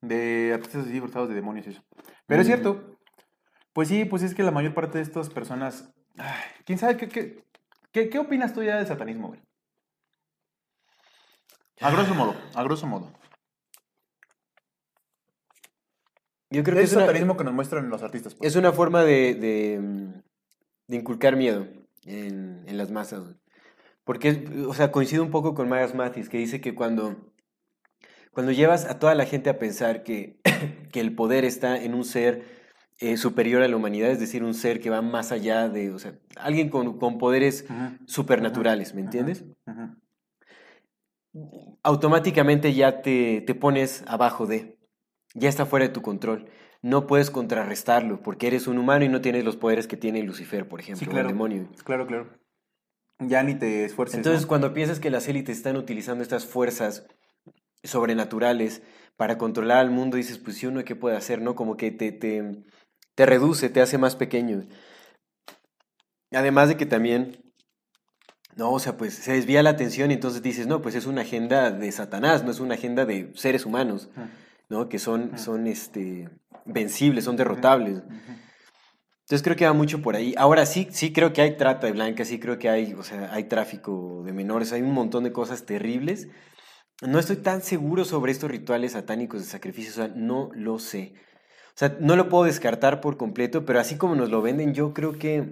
De 0.00 0.52
artistas 0.54 0.86
disfrazados 0.86 1.28
de 1.28 1.34
demonios 1.34 1.66
y 1.66 1.70
eso. 1.70 1.82
Pero 2.26 2.40
es 2.42 2.46
Mm. 2.46 2.50
cierto. 2.52 2.98
Pues 3.72 3.88
sí, 3.88 4.04
pues 4.04 4.22
es 4.22 4.34
que 4.34 4.42
la 4.44 4.50
mayor 4.52 4.72
parte 4.74 4.98
de 4.98 5.02
estas 5.04 5.28
personas. 5.30 5.92
ay, 6.16 6.40
¿Quién 6.64 6.78
sabe 6.78 6.96
qué, 6.96 7.08
qué, 7.08 7.44
qué, 7.92 8.08
qué 8.08 8.18
opinas 8.18 8.52
tú 8.54 8.62
ya 8.62 8.76
del 8.76 8.86
satanismo, 8.86 9.28
güey? 9.28 9.40
A 11.80 11.90
grosso 11.90 12.14
modo, 12.14 12.34
a 12.54 12.62
grosso 12.64 12.86
modo. 12.86 13.12
Yo 16.50 16.62
creo 16.62 16.74
¿Qué 16.76 16.80
que 16.80 16.84
es 16.84 16.90
es 16.90 16.92
el 16.92 16.98
una, 16.98 17.06
satanismo 17.06 17.36
que 17.36 17.44
nos 17.44 17.52
muestran 17.54 17.88
los 17.90 18.02
artistas? 18.02 18.34
pues? 18.34 18.50
es 18.50 18.56
una 18.56 18.72
forma 18.72 19.04
de, 19.04 19.34
de, 19.34 19.80
de 20.86 20.96
inculcar 20.96 21.36
miedo 21.36 21.66
en, 22.04 22.64
en 22.66 22.78
las 22.78 22.90
masas. 22.90 23.20
güey. 23.20 23.34
Porque, 24.04 24.48
o 24.66 24.72
sea, 24.72 24.90
coincido 24.90 25.22
un 25.22 25.30
poco 25.30 25.54
con 25.54 25.68
Myers 25.68 25.94
Mathis, 25.94 26.30
que 26.30 26.38
dice 26.38 26.62
que 26.62 26.74
cuando, 26.74 27.32
cuando 28.32 28.52
llevas 28.52 28.86
a 28.86 28.98
toda 28.98 29.14
la 29.14 29.26
gente 29.26 29.50
a 29.50 29.58
pensar 29.58 30.02
que, 30.02 30.40
que 30.92 31.00
el 31.00 31.14
poder 31.14 31.44
está 31.44 31.76
en 31.82 31.94
un 31.94 32.04
ser 32.04 32.57
eh, 33.00 33.16
superior 33.16 33.62
a 33.62 33.68
la 33.68 33.76
humanidad, 33.76 34.10
es 34.10 34.20
decir, 34.20 34.42
un 34.42 34.54
ser 34.54 34.80
que 34.80 34.90
va 34.90 35.02
más 35.02 35.32
allá 35.32 35.68
de, 35.68 35.90
o 35.90 35.98
sea, 35.98 36.18
alguien 36.36 36.68
con, 36.68 36.98
con 36.98 37.18
poderes 37.18 37.66
supernaturales, 38.06 38.94
¿me 38.94 39.00
entiendes? 39.00 39.44
automáticamente 41.82 42.74
ya 42.74 43.02
te, 43.02 43.42
te 43.42 43.54
pones 43.54 44.04
abajo 44.06 44.46
de, 44.46 44.78
ya 45.34 45.48
está 45.48 45.66
fuera 45.66 45.86
de 45.86 45.92
tu 45.92 46.02
control. 46.02 46.48
No 46.80 47.06
puedes 47.06 47.30
contrarrestarlo 47.30 48.22
porque 48.22 48.46
eres 48.46 48.66
un 48.66 48.78
humano 48.78 49.04
y 49.04 49.08
no 49.08 49.20
tienes 49.20 49.44
los 49.44 49.56
poderes 49.56 49.86
que 49.86 49.96
tiene 49.96 50.22
Lucifer, 50.22 50.68
por 50.68 50.80
ejemplo, 50.80 51.10
Sí, 51.10 51.16
o 51.16 51.20
el 51.20 51.26
demonio. 51.26 51.68
Claro, 51.84 52.06
claro. 52.06 52.28
Ya 53.18 53.42
ni 53.42 53.56
te 53.56 53.84
esfuerces. 53.84 54.16
Entonces, 54.16 54.42
¿no? 54.42 54.48
cuando 54.48 54.72
piensas 54.72 55.00
que 55.00 55.10
las 55.10 55.26
élites 55.26 55.56
están 55.56 55.76
utilizando 55.76 56.22
estas 56.22 56.46
fuerzas 56.46 57.06
sobrenaturales 57.82 58.82
para 59.16 59.38
controlar 59.38 59.78
al 59.78 59.90
mundo, 59.90 60.16
dices, 60.16 60.38
pues 60.38 60.56
si 60.56 60.66
uno, 60.66 60.84
¿qué 60.84 60.94
puede 60.94 61.16
hacer? 61.16 61.42
¿No? 61.42 61.56
Como 61.56 61.76
que 61.76 61.90
te, 61.90 62.12
te, 62.12 62.62
te 63.18 63.26
reduce, 63.26 63.68
te 63.68 63.80
hace 63.80 63.98
más 63.98 64.14
pequeño. 64.14 64.62
Además 66.30 66.68
de 66.68 66.76
que 66.76 66.86
también, 66.86 67.52
no, 68.54 68.70
o 68.70 68.78
sea, 68.78 68.96
pues 68.96 69.12
se 69.12 69.32
desvía 69.32 69.60
la 69.64 69.70
atención 69.70 70.12
y 70.12 70.14
entonces 70.14 70.40
dices, 70.40 70.68
no, 70.68 70.82
pues 70.82 70.94
es 70.94 71.04
una 71.04 71.22
agenda 71.22 71.72
de 71.72 71.90
Satanás, 71.90 72.44
no 72.44 72.52
es 72.52 72.60
una 72.60 72.74
agenda 72.74 73.06
de 73.06 73.32
seres 73.34 73.66
humanos, 73.66 74.08
¿no? 74.68 74.88
Que 74.88 75.00
son, 75.00 75.36
son 75.36 75.66
este, 75.66 76.30
vencibles, 76.64 77.24
son 77.24 77.34
derrotables. 77.34 78.04
Entonces 79.22 79.42
creo 79.42 79.56
que 79.56 79.66
va 79.66 79.72
mucho 79.72 80.00
por 80.00 80.14
ahí. 80.14 80.32
Ahora 80.38 80.64
sí, 80.64 80.86
sí 80.92 81.12
creo 81.12 81.32
que 81.32 81.40
hay 81.42 81.56
trata 81.56 81.88
de 81.88 81.94
blancas, 81.94 82.28
sí 82.28 82.38
creo 82.38 82.60
que 82.60 82.68
hay, 82.68 82.94
o 82.94 83.02
sea, 83.02 83.34
hay 83.34 83.48
tráfico 83.48 84.22
de 84.24 84.32
menores, 84.32 84.72
hay 84.72 84.82
un 84.82 84.94
montón 84.94 85.24
de 85.24 85.32
cosas 85.32 85.66
terribles. 85.66 86.28
No 87.02 87.18
estoy 87.18 87.38
tan 87.38 87.62
seguro 87.62 88.04
sobre 88.04 88.30
estos 88.30 88.48
rituales 88.48 88.92
satánicos 88.92 89.40
de 89.40 89.46
sacrificio, 89.46 89.90
o 89.90 90.06
sea, 90.06 90.14
no 90.14 90.50
lo 90.54 90.78
sé. 90.78 91.14
O 91.78 91.80
sea, 91.80 91.96
no 92.00 92.16
lo 92.16 92.28
puedo 92.28 92.42
descartar 92.42 93.00
por 93.00 93.16
completo, 93.16 93.64
pero 93.64 93.78
así 93.78 93.96
como 93.96 94.16
nos 94.16 94.30
lo 94.30 94.42
venden, 94.42 94.74
yo 94.74 94.92
creo 94.92 95.12
que 95.12 95.42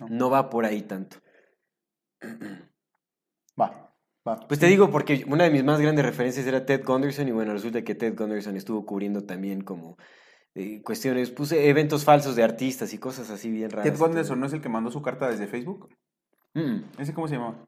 No. 0.00 0.08
no 0.08 0.30
va 0.30 0.48
por 0.48 0.64
ahí 0.64 0.80
tanto. 0.80 1.18
Va, 3.60 3.94
va. 4.26 4.36
Pues 4.48 4.58
te 4.58 4.66
digo, 4.66 4.90
porque 4.90 5.24
una 5.28 5.44
de 5.44 5.50
mis 5.50 5.62
más 5.62 5.78
grandes 5.78 6.06
referencias 6.06 6.46
era 6.46 6.64
Ted 6.64 6.82
Gunderson, 6.86 7.28
y 7.28 7.32
bueno, 7.32 7.52
resulta 7.52 7.82
que 7.82 7.94
Ted 7.94 8.16
Gunderson 8.16 8.56
estuvo 8.56 8.86
cubriendo 8.86 9.24
también 9.24 9.60
como 9.60 9.98
eh, 10.54 10.80
cuestiones, 10.82 11.30
puse 11.30 11.68
eventos 11.68 12.04
falsos 12.06 12.34
de 12.34 12.42
artistas 12.44 12.94
y 12.94 12.98
cosas 12.98 13.28
así 13.28 13.50
bien 13.50 13.70
raras. 13.70 13.92
Ted. 13.92 13.98
Gunderson 13.98 14.40
no 14.40 14.46
es 14.46 14.54
el 14.54 14.62
que 14.62 14.70
mandó 14.70 14.90
su 14.90 15.02
carta 15.02 15.28
desde 15.28 15.48
Facebook. 15.48 15.90
Mm. 16.54 16.98
¿Ese 16.98 17.12
cómo 17.12 17.28
se 17.28 17.34
llama? 17.36 17.62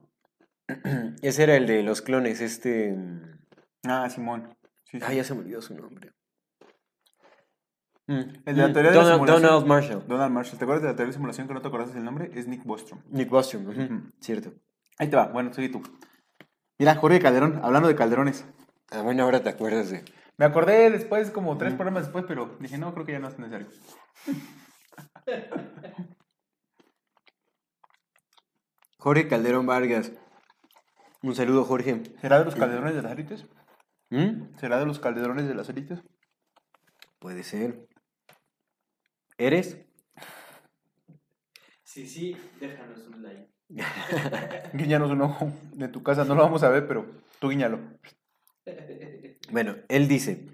Ese 1.20 1.42
era 1.42 1.54
el 1.56 1.66
de 1.66 1.82
los 1.82 2.00
clones, 2.00 2.40
este... 2.40 2.92
mm, 2.92 3.40
Ah, 3.86 4.08
Simón. 4.08 4.56
Sí, 4.84 4.98
sí. 4.98 5.04
Ah, 5.06 5.12
ya 5.12 5.22
se 5.22 5.34
me 5.34 5.40
olvidó 5.40 5.60
su 5.60 5.74
nombre. 5.74 6.12
Mm, 8.06 8.12
El 8.44 8.44
de 8.44 8.52
la 8.54 8.68
mm, 8.68 8.72
teoría 8.72 8.90
de 8.90 8.96
la 8.96 9.02
Donald, 9.02 9.14
simulación. 9.20 9.42
Donald 9.42 9.66
Marshall. 9.66 10.04
Donald 10.06 10.32
Marshall. 10.32 10.58
¿Te 10.58 10.64
acuerdas 10.64 10.82
de 10.82 10.88
la 10.88 10.96
teoría 10.96 11.08
de 11.10 11.14
simulación 11.14 11.48
que 11.48 11.54
no 11.54 11.62
te 11.62 11.68
acordaste 11.68 11.94
del 11.94 12.04
nombre? 12.04 12.30
Es 12.34 12.46
Nick 12.46 12.64
Bostrom. 12.64 13.00
Nick 13.10 13.30
Bostrom, 13.30 14.10
cierto. 14.20 14.52
Ahí 14.98 15.08
te 15.08 15.16
va. 15.16 15.28
Bueno, 15.28 15.52
sigue 15.52 15.70
tú. 15.70 15.82
Mira, 16.78 16.96
Jorge 16.96 17.20
Calderón, 17.20 17.60
hablando 17.62 17.88
de 17.88 17.94
calderones. 17.94 18.44
Ah, 18.90 19.02
bueno, 19.02 19.22
ahora 19.22 19.42
te 19.42 19.48
acuerdas 19.48 19.90
de... 19.90 20.04
Me 20.36 20.44
acordé 20.44 20.90
después, 20.90 21.30
como 21.30 21.56
tres 21.56 21.74
programas 21.74 22.02
después, 22.04 22.24
pero 22.26 22.56
dije, 22.60 22.76
no, 22.76 22.92
creo 22.92 23.06
que 23.06 23.12
ya 23.12 23.20
no 23.20 23.28
es 23.28 23.38
necesario. 23.38 23.68
Jorge 28.98 29.28
Calderón 29.28 29.66
Vargas. 29.66 30.12
Un 31.22 31.34
saludo, 31.34 31.64
Jorge. 31.64 32.02
¿Será 32.20 32.38
de 32.38 32.44
los 32.44 32.54
calderones 32.54 32.94
de 32.94 33.02
las 33.02 33.12
élites? 33.12 33.46
¿Mm? 34.10 34.56
¿Será 34.58 34.78
de 34.78 34.86
los 34.86 34.98
calderones 34.98 35.46
de 35.48 35.54
las 35.54 35.68
élites? 35.68 36.02
Puede 37.18 37.42
ser. 37.42 37.88
¿Eres? 39.38 39.78
Sí, 41.82 42.06
sí, 42.06 42.36
déjanos 42.60 43.06
un 43.08 43.22
like. 43.22 43.48
Guiñanos 44.72 45.10
un 45.10 45.22
ojo 45.22 45.52
de 45.72 45.88
tu 45.88 46.02
casa, 46.02 46.24
no 46.24 46.34
lo 46.34 46.42
vamos 46.42 46.62
a 46.62 46.68
ver, 46.68 46.86
pero 46.86 47.06
tú 47.38 47.50
guiñalo. 47.50 47.78
Bueno, 49.50 49.76
él 49.88 50.08
dice, 50.08 50.48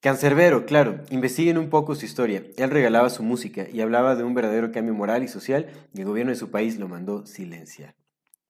Cancerbero, 0.00 0.64
claro, 0.64 1.00
investiguen 1.10 1.58
un 1.58 1.68
poco 1.68 1.94
su 1.94 2.06
historia. 2.06 2.42
Él 2.56 2.70
regalaba 2.70 3.10
su 3.10 3.22
música 3.22 3.68
y 3.70 3.82
hablaba 3.82 4.16
de 4.16 4.24
un 4.24 4.34
verdadero 4.34 4.72
cambio 4.72 4.94
moral 4.94 5.22
y 5.22 5.28
social 5.28 5.68
y 5.94 6.00
el 6.00 6.06
gobierno 6.06 6.30
de 6.30 6.36
su 6.36 6.50
país 6.50 6.78
lo 6.78 6.88
mandó 6.88 7.24
silenciar. 7.26 7.94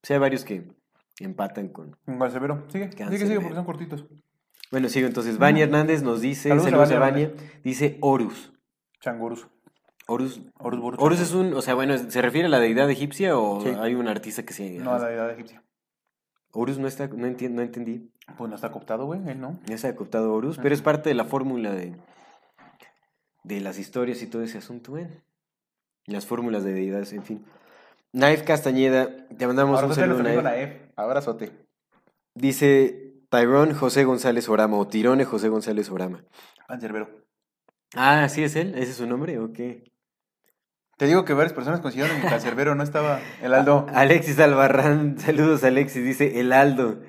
O 0.02 0.06
sea, 0.06 0.16
hay 0.16 0.20
varios 0.20 0.44
que 0.44 0.68
empatan 1.18 1.68
con... 1.68 1.96
Cancerbero. 2.06 2.64
Sigue, 2.70 2.90
sigue, 2.92 3.18
sigue, 3.18 3.40
porque 3.40 3.54
son 3.54 3.64
cortitos. 3.66 4.06
Bueno, 4.70 4.88
sigo 4.88 5.06
entonces. 5.06 5.36
Vania 5.36 5.64
Hernández 5.64 6.02
nos 6.02 6.22
dice, 6.22 6.48
Saludos 6.48 6.70
saludos 6.70 6.92
a 6.92 6.98
Vania 6.98 7.32
dice 7.62 7.98
Horus. 8.00 8.54
Changurus. 9.00 9.46
Horus, 10.12 10.40
Horus 10.58 10.80
Burus. 10.80 11.00
Horus 11.00 11.20
es 11.20 11.32
un, 11.32 11.54
o 11.54 11.62
sea, 11.62 11.74
bueno, 11.74 11.96
¿se 11.96 12.22
refiere 12.22 12.46
a 12.46 12.50
la 12.50 12.60
deidad 12.60 12.90
egipcia 12.90 13.38
o 13.38 13.60
Sí. 13.62 13.70
hay 13.80 13.94
un 13.94 14.08
artista 14.08 14.42
que 14.44 14.52
se... 14.52 14.70
No, 14.78 14.92
a 14.92 14.98
la 14.98 15.10
edad 15.12 15.30
egipcia. 15.30 15.62
Horus 16.52 16.78
no 16.78 16.86
está, 16.86 17.06
no, 17.08 17.26
enti- 17.26 17.48
no 17.50 17.62
entendí. 17.62 18.10
Pues 18.36 18.48
no 18.50 18.54
está 18.56 18.70
cooptado, 18.70 19.06
güey, 19.06 19.20
él 19.28 19.40
no. 19.40 19.58
Ya 19.66 19.78
se 19.78 19.88
ha 19.88 19.96
cooptado 19.96 20.32
Horus, 20.34 20.58
pero 20.58 20.74
es 20.74 20.82
parte 20.82 21.08
de 21.08 21.14
la 21.14 21.24
fórmula 21.24 21.72
de, 21.72 21.96
de 23.44 23.60
las 23.60 23.78
historias 23.78 24.22
y 24.22 24.26
todo 24.26 24.42
ese 24.42 24.58
asunto, 24.58 24.96
¿eh? 24.98 25.08
Las 26.06 26.26
fórmulas 26.26 26.62
de 26.64 26.72
deidades, 26.74 27.12
en 27.12 27.22
fin. 27.24 27.44
Naif 28.12 28.42
Castañeda, 28.42 29.26
te 29.38 29.46
mandamos 29.46 29.78
un 29.78 29.84
Abrazote 29.84 30.02
a 30.02 30.06
saludo, 30.06 30.22
Naif. 30.22 30.42
Naef. 30.42 30.72
Abrazote. 30.96 31.52
Dice 32.34 33.14
Tyrone 33.30 33.72
José 33.74 34.04
González 34.04 34.48
Orama 34.48 34.76
o 34.76 34.86
Tirone 34.86 35.24
José 35.24 35.48
González 35.48 35.90
Orama. 35.90 36.24
Cancerbero. 36.68 37.08
Ah, 37.94 38.28
¿sí 38.28 38.42
es 38.42 38.56
él? 38.56 38.74
¿Ese 38.74 38.90
es 38.92 38.96
su 38.96 39.06
nombre 39.06 39.38
o 39.38 39.52
qué? 39.52 39.84
Te 41.02 41.08
digo 41.08 41.24
que 41.24 41.34
varias 41.34 41.52
personas 41.52 41.80
consideraron 41.80 42.20
que 42.20 42.28
Cancerbero 42.28 42.76
no 42.76 42.84
estaba 42.84 43.18
el 43.42 43.52
Aldo. 43.54 43.86
Alexis 43.92 44.38
Albarrán, 44.38 45.18
saludos 45.18 45.64
Alexis, 45.64 46.04
dice 46.04 46.38
el 46.38 46.52
Aldo. 46.52 47.00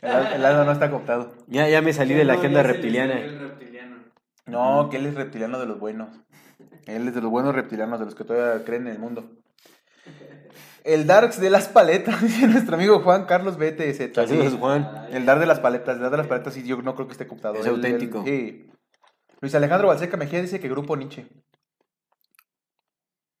El, 0.00 0.08
Al- 0.08 0.32
el 0.34 0.44
Aldo 0.46 0.64
no 0.64 0.70
está 0.70 0.88
cooptado. 0.88 1.34
Ya, 1.48 1.68
ya 1.68 1.82
me 1.82 1.92
salí 1.92 2.14
de 2.14 2.22
la 2.24 2.34
No, 2.34 2.38
agenda 2.38 2.62
reptiliana. 2.62 3.14
salió 3.14 3.26
el 3.28 3.38
reptiliano. 3.40 3.96
No, 4.46 4.88
que 4.88 4.98
él 4.98 5.06
es 5.06 5.16
reptiliano 5.16 5.58
de 5.58 5.66
los 5.66 5.80
buenos. 5.80 6.10
Él 6.86 7.08
es 7.08 7.14
de 7.16 7.20
los 7.22 7.28
buenos 7.32 7.56
reptilianos, 7.56 7.98
de 7.98 8.04
los 8.04 8.14
que 8.14 8.22
todavía 8.22 8.64
creen 8.64 8.86
en 8.86 8.92
el 8.92 8.98
mundo. 9.00 9.28
El 10.84 11.08
Darks 11.08 11.40
de 11.40 11.50
las 11.50 11.66
paletas, 11.66 12.22
dice 12.22 12.46
nuestro 12.46 12.76
amigo 12.76 13.00
Juan 13.00 13.24
Carlos 13.24 13.58
BTZ. 13.58 14.14
Saludos, 14.14 14.52
sí. 14.52 14.58
Juan. 14.60 14.88
El 15.10 15.26
Dar 15.26 15.40
de 15.40 15.46
las 15.46 15.58
paletas, 15.58 15.96
el 15.96 16.02
Dar 16.02 16.12
de 16.12 16.18
las 16.18 16.28
paletas, 16.28 16.54
sí, 16.54 16.62
yo 16.64 16.80
no 16.82 16.94
creo 16.94 17.08
que 17.08 17.12
esté 17.14 17.26
cooptado. 17.26 17.56
Es 17.56 17.66
auténtico. 17.66 18.22
sí. 18.24 18.70
Luis 19.40 19.54
Alejandro 19.56 19.88
Balseca 19.88 20.16
Mejía 20.16 20.40
dice 20.40 20.60
que 20.60 20.68
Grupo 20.68 20.96
Nietzsche. 20.96 21.26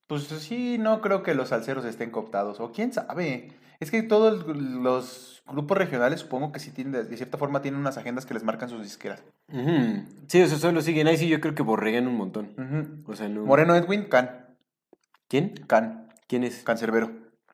Pues 0.08 0.24
sí, 0.24 0.76
no 0.78 1.00
creo 1.00 1.22
que 1.22 1.34
los 1.34 1.50
salseros 1.50 1.84
estén 1.84 2.10
cooptados. 2.10 2.58
O 2.60 2.72
quién 2.72 2.92
sabe. 2.92 3.52
Es 3.78 3.90
que 3.92 4.02
todos 4.02 4.44
los 4.48 5.42
grupos 5.46 5.78
regionales 5.78 6.20
supongo 6.20 6.50
que 6.50 6.58
sí 6.60 6.70
tienen, 6.72 7.08
de- 7.08 7.16
cierta 7.16 7.38
forma, 7.38 7.62
tienen 7.62 7.78
unas 7.80 7.96
agendas 7.98 8.26
que 8.26 8.34
les 8.34 8.42
marcan 8.42 8.68
sus 8.68 8.82
disqueras. 8.82 9.22
Ujú. 9.52 10.02
Sí, 10.26 10.40
eso 10.40 10.58
solo 10.58 10.80
siguen. 10.82 11.06
Ahí 11.06 11.16
sí 11.18 11.28
yo 11.28 11.40
creo 11.40 11.54
que 11.54 11.62
borregan 11.62 12.08
un 12.08 12.16
montón. 12.16 12.50
Ujú. 12.58 13.12
O 13.12 13.14
sea, 13.16 13.28
no... 13.28 13.44
Moreno 13.44 13.76
Edwin, 13.76 14.04
Can. 14.04 14.30
¿Quién? 15.28 15.54
Can. 15.66 16.08
¿Quién 16.26 16.42
es? 16.44 16.62
Cancerbero. 16.64 17.10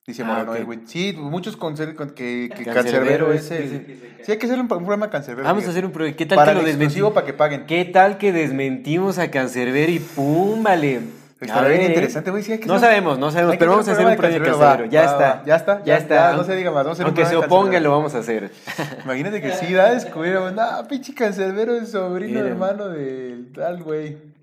Dice 0.06 0.22
Ah, 0.22 0.26
Moreno. 0.26 0.54
Edwin. 0.54 0.86
Sí, 0.86 1.12
muchos 1.16 1.56
consideran 1.56 1.96
con- 1.96 2.10
que, 2.10 2.50
que 2.56 2.64
Cancerbero 2.64 3.28
Cancerbero 3.28 3.32
es- 3.32 3.50
el... 3.50 4.00
Sí, 4.24 4.32
hay 4.32 4.38
que 4.38 4.46
hacer 4.46 4.60
un, 4.60 4.68
programa 4.68 5.10
Cancerbero. 5.10 5.44
Vamos 5.46 5.66
a 5.66 5.70
hacer 5.70 5.84
un 5.84 5.92
proyecto. 5.92 6.18
¿Qué 6.18 6.26
tal 6.26 6.36
Para 6.36 6.52
que 6.52 6.58
lo 6.60 6.64
desmentimos? 6.66 7.12
para 7.12 7.26
que 7.26 7.32
paguen. 7.32 7.66
¿Qué 7.66 7.84
tal 7.84 8.16
que 8.18 8.32
desmentimos 8.32 9.18
a 9.18 9.30
Cancerbero 9.30 9.90
y 9.90 9.98
pum, 9.98 10.62
vale? 10.62 11.00
Estaría 11.46 11.68
A 11.68 11.78
bien 11.78 11.90
interesante, 11.90 12.30
güey. 12.30 12.42
Sí, 12.42 12.58
que 12.58 12.66
No 12.66 12.78
sabemos, 12.78 13.18
no 13.18 13.30
sabemos, 13.30 13.52
que 13.52 13.58
pero 13.58 13.72
vamos 13.72 13.88
a 13.88 13.92
hacer 13.92 14.04
un 14.04 14.12
de 14.12 14.16
proyecto 14.16 14.58
casero. 14.58 14.86
Ya 14.86 15.04
está. 15.04 15.42
Ya 15.44 15.56
está, 15.56 15.84
Ya 15.84 15.96
está. 15.96 16.32
No 16.34 16.44
se 16.44 16.56
diga 16.56 16.70
más, 16.70 16.84
vamos 16.84 17.00
a 17.00 17.04
Aunque 17.04 17.24
se 17.24 17.32
de 17.32 17.36
oponga, 17.36 17.78
lo 17.80 17.90
vamos 17.90 18.14
a 18.14 18.18
hacer. 18.18 18.50
Imagínate 19.04 19.40
que 19.40 19.52
sí, 19.52 19.72
da 19.72 19.92
descubriéramos, 19.92 20.52
no, 20.52 20.62
pinche 20.88 21.14
Cancerbero 21.14 21.74
es 21.74 21.90
sobrino 21.90 22.40
hermano 22.40 22.88
del 22.88 23.52
tal, 23.52 23.82
güey. 23.82 24.34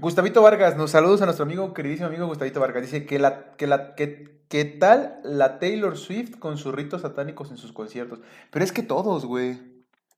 Gustavito 0.00 0.42
Vargas, 0.42 0.76
nos 0.76 0.90
saludos 0.90 1.22
a 1.22 1.24
nuestro 1.24 1.44
amigo, 1.44 1.72
queridísimo 1.72 2.08
amigo 2.08 2.26
Gustavito 2.26 2.60
Vargas. 2.60 2.82
Dice 2.82 3.06
que 3.06 3.18
la, 3.18 3.52
que 3.56 3.66
la, 3.66 3.94
que, 3.94 4.42
¿qué 4.48 4.64
tal 4.66 5.20
la 5.24 5.58
Taylor 5.58 5.96
Swift 5.96 6.38
con 6.38 6.58
sus 6.58 6.74
ritos 6.74 7.00
satánicos 7.00 7.50
en 7.50 7.56
sus 7.56 7.72
conciertos? 7.72 8.20
Pero 8.50 8.64
es 8.64 8.72
que 8.72 8.82
todos, 8.82 9.24
güey. 9.24 9.58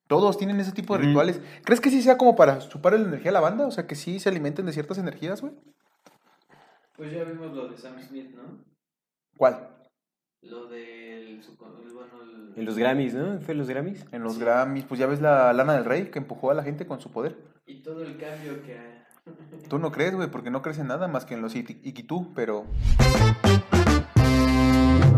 Todos 0.09 0.37
tienen 0.37 0.59
ese 0.59 0.73
tipo 0.73 0.99
de 0.99 1.05
rituales. 1.05 1.41
¿Crees 1.63 1.81
que 1.81 1.89
sí 1.89 2.03
sea 2.03 2.19
como 2.19 2.35
para 2.35 2.59
chupar 2.59 2.95
la 2.95 3.07
energía 3.07 3.31
a 3.31 3.35
la 3.35 3.39
banda? 3.39 3.69
O 3.69 3.71
sea, 3.71 3.87
que 3.87 3.95
sí 3.95 4.19
se 4.19 4.29
alimenten 4.29 4.67
de 4.67 4.73
ciertas 4.73 4.99
energías, 4.99 5.41
güey. 5.41 5.53
Pues 7.01 7.13
ya 7.13 7.25
vimos 7.25 7.57
lo 7.57 7.67
de 7.69 7.79
Sam 7.79 7.99
Smith, 7.99 8.29
¿no? 8.37 8.63
¿Cuál? 9.39 9.71
Lo 10.43 10.67
del. 10.67 11.43
su- 11.43 11.57
Bueno, 11.57 12.23
el- 12.23 12.53
En 12.59 12.65
los 12.67 12.77
Grammys, 12.77 13.15
¿no? 13.15 13.41
¿Fue 13.41 13.53
en 13.53 13.59
los 13.59 13.69
Grammys? 13.71 14.05
En 14.13 14.23
los 14.23 14.39
Grammys, 14.39 14.85
pues 14.85 15.01
ya 15.01 15.07
ves 15.07 15.23
la 15.23 15.51
Lana 15.55 15.73
del 15.73 15.87
Rey 15.87 16.11
que 16.11 16.19
empujó 16.19 16.51
a 16.51 16.55
la 16.55 16.63
gente 16.63 16.87
con 16.87 17.01
su 17.01 17.11
poder. 17.11 17.39
Y 17.65 17.81
todo 17.81 18.03
el 18.05 18.19
cambio 18.19 18.63
que. 18.63 18.77
ha- 18.77 19.09
Tú 19.71 19.79
no 19.79 19.91
crees, 19.93 20.15
güey, 20.15 20.31
porque 20.31 20.51
no 20.51 20.61
crees 20.61 20.79
en 20.79 20.89
nada 20.89 21.09
más 21.09 21.25
que 21.25 21.33
en 21.33 21.41
los 21.41 21.55
Ikitú, 21.57 22.35
pero... 22.35 22.67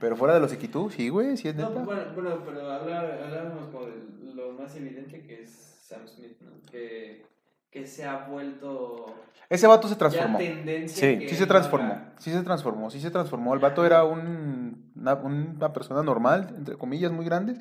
Pero 0.00 0.16
fuera 0.16 0.34
de 0.34 0.40
los 0.40 0.52
Ikitú, 0.52 0.90
sí, 0.90 1.08
güey, 1.10 1.36
sí 1.36 1.48
es 1.48 1.54
No, 1.54 1.68
neta. 1.68 1.82
bueno, 1.84 2.02
bueno, 2.14 2.42
pero 2.44 2.70
hablar- 2.70 3.22
hablábamos 3.22 3.68
como 3.68 3.86
de 3.86 4.34
lo 4.34 4.52
más 4.52 4.74
evidente 4.74 5.22
que 5.22 5.42
es 5.42 5.50
Sam 5.82 6.08
Smith, 6.08 6.40
¿no? 6.40 6.52
Que, 6.70 7.26
que 7.70 7.86
se 7.86 8.04
ha 8.04 8.26
vuelto. 8.26 9.14
Ese 9.50 9.66
vato 9.66 9.88
se 9.88 9.96
transformó. 9.96 10.38
tendencia. 10.38 11.18
Sí, 11.20 11.28
Sí 11.28 11.36
se 11.36 11.46
transformó, 11.46 12.00
sí 12.18 12.32
se 12.32 12.42
transformó, 12.42 12.90
sí 12.90 13.00
se 13.00 13.10
transformó. 13.10 13.52
El 13.52 13.60
vato 13.60 13.84
era 13.84 14.04
un, 14.04 14.90
una, 14.96 15.14
una 15.14 15.72
persona 15.72 16.02
normal, 16.02 16.54
entre 16.56 16.76
comillas, 16.76 17.12
muy 17.12 17.24
grande. 17.26 17.56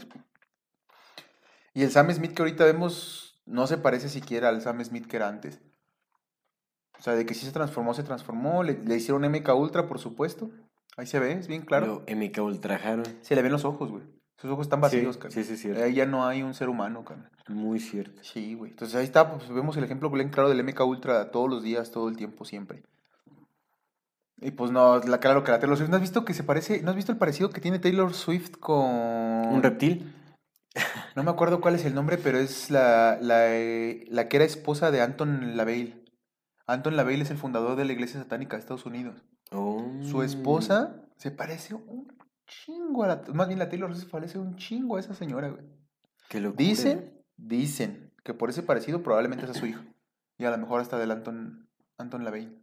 Y 1.74 1.84
el 1.84 1.92
Sam 1.92 2.12
Smith 2.12 2.34
que 2.34 2.42
ahorita 2.42 2.64
vemos 2.64 3.42
no 3.46 3.68
se 3.68 3.78
parece 3.78 4.08
siquiera 4.10 4.50
al 4.50 4.62
Sam 4.62 4.84
Smith 4.84 5.08
que 5.08 5.18
era 5.18 5.28
antes. 5.28 5.60
O 6.98 7.02
sea, 7.02 7.16
de 7.16 7.26
que 7.26 7.34
sí 7.34 7.46
se 7.46 7.52
transformó, 7.52 7.94
se 7.94 8.04
transformó. 8.04 8.64
Le, 8.64 8.74
le 8.84 8.96
hicieron 8.96 9.24
MK 9.30 9.50
Ultra, 9.56 9.88
por 9.88 10.00
supuesto. 10.00 10.50
Ahí 10.98 11.06
se 11.08 11.20
ve, 11.20 11.34
es 11.34 11.48
bien 11.48 11.62
claro. 11.62 12.04
Lo 12.08 12.16
MK 12.16 12.38
ultrajaron. 12.40 13.06
Se 13.22 13.36
le 13.36 13.42
ven 13.42 13.52
los 13.52 13.66
ojos, 13.66 13.90
güey. 13.90 14.04
Sus 14.38 14.50
ojos 14.52 14.68
están 14.68 14.80
vacíos, 14.82 15.16
Sí, 15.16 15.22
carnal. 15.22 15.44
sí, 15.44 15.44
sí, 15.44 15.58
cierto. 15.58 15.84
Ahí 15.84 15.94
ya 15.94 16.06
no 16.06 16.26
hay 16.26 16.44
un 16.44 16.54
ser 16.54 16.70
humano, 16.70 17.04
carnal. 17.04 17.30
Muy 17.48 17.80
cierto. 17.80 18.22
Sí, 18.24 18.54
güey. 18.54 18.72
Entonces 18.72 18.96
ahí 18.96 19.04
está, 19.04 19.32
pues 19.38 19.50
vemos 19.50 19.76
el 19.78 19.84
ejemplo 19.84 20.10
bien 20.10 20.30
claro 20.30 20.50
del 20.50 20.64
MK 20.64 20.80
Ultra 20.86 21.32
todos 21.32 21.50
los 21.50 21.62
días, 21.64 21.92
todo 21.92 22.08
el 22.10 22.16
tiempo, 22.16 22.46
siempre. 22.46 22.84
Y 24.42 24.52
pues 24.52 24.72
no, 24.72 25.00
la, 25.00 25.20
claro 25.20 25.44
que 25.44 25.52
la 25.52 25.60
Taylor 25.60 25.78
Swift, 25.78 25.90
¿no 25.90 25.96
has 25.98 26.02
visto 26.02 26.24
que 26.24 26.34
se 26.34 26.44
parece, 26.44 26.82
no 26.82 26.92
has 26.92 26.96
visto 26.96 27.12
el 27.12 27.18
parecido 27.18 27.50
que 27.50 27.60
tiene 27.60 27.80
Taylor 27.80 28.14
Swift 28.14 28.52
con... 28.60 28.86
¿Un 28.86 29.62
reptil? 29.62 30.16
No 31.16 31.24
me 31.24 31.32
acuerdo 31.32 31.60
cuál 31.60 31.76
es 31.76 31.84
el 31.84 31.94
nombre, 31.94 32.18
pero 32.18 32.38
es 32.38 32.70
la, 32.72 33.18
la, 33.22 33.54
eh, 33.54 34.06
la 34.08 34.30
que 34.30 34.38
era 34.38 34.46
esposa 34.46 34.92
de 34.92 35.02
Anton 35.02 35.58
LaVey. 35.58 36.06
Anton 36.68 36.96
LaVey 36.96 37.20
es 37.20 37.32
el 37.32 37.38
fundador 37.38 37.76
de 37.76 37.84
la 37.84 37.92
iglesia 37.92 38.22
satánica 38.22 38.56
de 38.56 38.62
Estados 38.62 38.86
Unidos. 38.86 39.26
Oh. 39.52 39.84
Su 40.02 40.24
esposa 40.24 41.06
se 41.18 41.32
parece 41.32 41.74
un 41.74 42.08
chingo 42.48 43.04
a 43.04 43.08
la... 43.08 43.24
Más 43.34 43.48
bien 43.48 43.60
la 43.60 43.70
Taylor 43.70 43.94
Swift 43.96 44.12
parece 44.12 44.38
un 44.38 44.56
chingo 44.56 44.98
a 44.98 45.00
esa 45.00 45.14
señora, 45.14 45.50
güey. 45.50 45.64
Qué 46.28 46.40
locura. 46.40 46.64
Dicen, 46.64 47.24
dicen 47.38 48.14
que 48.24 48.34
por 48.34 48.50
ese 48.50 48.64
parecido 48.64 49.02
probablemente 49.02 49.46
sea 49.46 49.54
su 49.54 49.66
hijo. 49.66 49.84
Y 50.38 50.46
a 50.46 50.52
lo 50.52 50.58
mejor 50.58 50.82
hasta 50.82 50.98
del 50.98 51.12
Anton, 51.12 51.70
Anton 51.98 52.24
LaVey. 52.24 52.60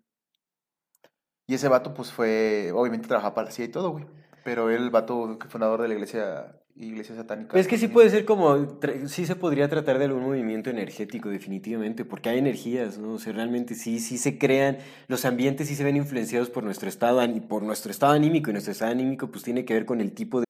Y 1.47 1.55
ese 1.55 1.69
vato, 1.69 1.95
pues 1.95 2.13
fue, 2.13 2.73
obviamente 2.75 3.09
trabajaba 3.09 3.35
para 3.35 3.47
la 3.47 3.51
CIA 3.53 3.67
y 3.67 3.69
todo, 3.69 3.91
güey. 3.91 4.07
Pero 4.47 4.71
él, 4.71 4.91
vato 4.91 5.37
fundador 5.49 5.83
de 5.83 5.89
la 5.89 5.95
iglesia, 5.95 6.55
iglesia 6.77 7.17
satánica. 7.17 7.51
Pues 7.51 7.63
es 7.63 7.69
que 7.69 7.79
sí 7.79 7.89
puede 7.89 8.11
ser 8.11 8.25
como, 8.25 8.79
sí 9.07 9.27
se 9.27 9.35
podría 9.35 9.69
tratar 9.69 9.99
de 9.99 10.05
algún 10.05 10.23
movimiento 10.23 10.71
energético 10.71 11.31
definitivamente, 11.31 12.05
porque 12.05 12.29
hay 12.29 12.39
energías, 12.39 12.97
¿no? 12.97 13.15
O 13.15 13.19
sea, 13.19 13.33
realmente 13.33 13.75
sí, 13.75 13.99
sí 13.99 14.19
se 14.19 14.39
crean, 14.39 14.79
los 15.09 15.25
ambientes 15.25 15.67
sí 15.67 15.75
se 15.75 15.83
ven 15.83 15.97
influenciados 15.97 16.49
por 16.49 16.63
nuestro 16.63 16.89
estado, 16.89 17.21
por 17.49 17.65
nuestro 17.65 17.91
estado 17.91 18.13
anímico, 18.13 18.51
y 18.51 18.53
nuestro 18.53 18.71
estado 18.71 18.93
anímico 18.93 19.29
pues 19.33 19.43
tiene 19.43 19.65
que 19.65 19.75
ver 19.75 19.85
con 19.85 20.01
el 20.01 20.13
tipo 20.13 20.39
de 20.39 20.47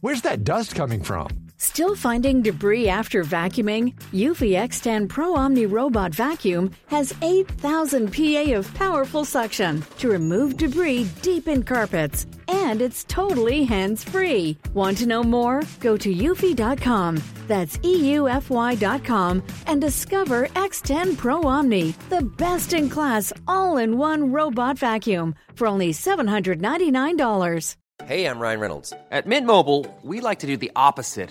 Where's 0.00 0.22
that 0.22 0.38
dust 0.38 0.74
coming 0.74 1.02
from? 1.02 1.41
Still 1.62 1.94
finding 1.94 2.42
debris 2.42 2.88
after 2.88 3.22
vacuuming? 3.22 3.94
Eufy 4.12 4.58
X10 4.58 5.08
Pro 5.08 5.36
Omni 5.36 5.66
Robot 5.66 6.12
Vacuum 6.12 6.72
has 6.88 7.14
8,000 7.22 8.12
PA 8.12 8.58
of 8.58 8.74
powerful 8.74 9.24
suction 9.24 9.84
to 9.98 10.08
remove 10.10 10.56
debris 10.56 11.06
deep 11.22 11.46
in 11.46 11.62
carpets. 11.62 12.26
And 12.48 12.82
it's 12.82 13.04
totally 13.04 13.62
hands 13.62 14.02
free. 14.02 14.58
Want 14.74 14.98
to 14.98 15.06
know 15.06 15.22
more? 15.22 15.62
Go 15.78 15.96
to 15.98 16.12
eufy.com. 16.12 17.22
That's 17.46 17.78
EUFY.com 17.78 19.42
and 19.66 19.80
discover 19.80 20.48
X10 20.48 21.16
Pro 21.16 21.44
Omni, 21.44 21.94
the 22.08 22.22
best 22.38 22.72
in 22.72 22.88
class 22.88 23.32
all 23.46 23.76
in 23.76 23.98
one 23.98 24.32
robot 24.32 24.78
vacuum 24.78 25.36
for 25.54 25.68
only 25.68 25.92
$799. 25.92 27.76
Hey, 28.04 28.26
I'm 28.26 28.40
Ryan 28.40 28.58
Reynolds. 28.58 28.92
At 29.12 29.28
Mint 29.28 29.46
Mobile, 29.46 29.86
we 30.02 30.20
like 30.20 30.40
to 30.40 30.46
do 30.48 30.56
the 30.56 30.72
opposite 30.74 31.30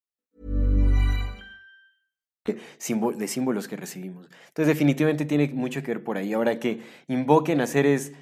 de 3.17 3.27
símbolos 3.27 3.67
que 3.67 3.75
recibimos. 3.75 4.27
Entonces 4.47 4.67
definitivamente 4.67 5.25
tiene 5.25 5.49
mucho 5.49 5.81
que 5.81 5.87
ver 5.93 6.03
por 6.03 6.17
ahí. 6.17 6.33
Ahora 6.33 6.59
que 6.59 6.81
invoquen 7.07 7.61
a 7.61 7.67
seres 7.67 8.13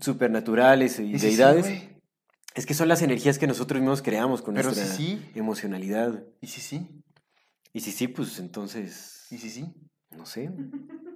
supernaturales 0.00 0.98
y, 1.00 1.18
sí, 1.18 1.26
deidades, 1.26 1.88
es 2.54 2.66
que 2.66 2.74
son 2.74 2.88
las 2.88 3.02
energías 3.02 3.38
que 3.38 3.46
nosotros 3.46 3.80
mismos 3.80 4.02
creamos 4.02 4.42
con 4.42 4.54
Pero 4.54 4.68
nuestra 4.70 4.86
sí. 4.86 5.20
emocionalidad. 5.34 6.24
Y 6.40 6.46
sí, 6.46 6.60
sí. 6.60 6.88
Y 7.72 7.80
si 7.80 7.92
sí, 7.92 8.08
pues 8.08 8.38
entonces, 8.38 9.26
Y 9.30 9.38
sí, 9.38 9.50
sí. 9.50 9.72
no 10.16 10.26
sé. 10.26 10.50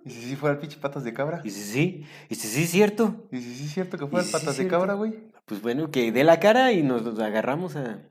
Y 0.05 0.11
si 0.11 0.23
sí 0.23 0.37
fuera 0.37 0.55
el 0.55 0.61
pinche 0.61 0.79
patas 0.79 1.03
de 1.05 1.13
cabra. 1.13 1.41
Y 1.45 1.51
si 1.51 1.63
sí, 1.63 2.05
y 2.29 2.35
si 2.35 2.47
sí 2.49 2.63
es 2.65 2.71
cierto, 2.71 3.27
Y 3.33 3.41
si 3.41 3.55
sí 3.55 3.65
es 3.65 3.73
cierto 3.75 3.99
que 3.99 4.07
fuera 4.07 4.25
si 4.25 4.35
el 4.35 4.41
patas 4.41 4.57
de 4.57 4.69
cabra, 4.69 4.95
güey. 4.95 5.15
pues 5.47 5.63
bueno, 5.63 5.91
que 5.91 6.13
dé 6.13 6.25
la 6.25 6.39
cara 6.41 6.73
y 6.73 6.83
nos 6.83 7.19
agarramos 7.19 7.77
a... 7.77 8.03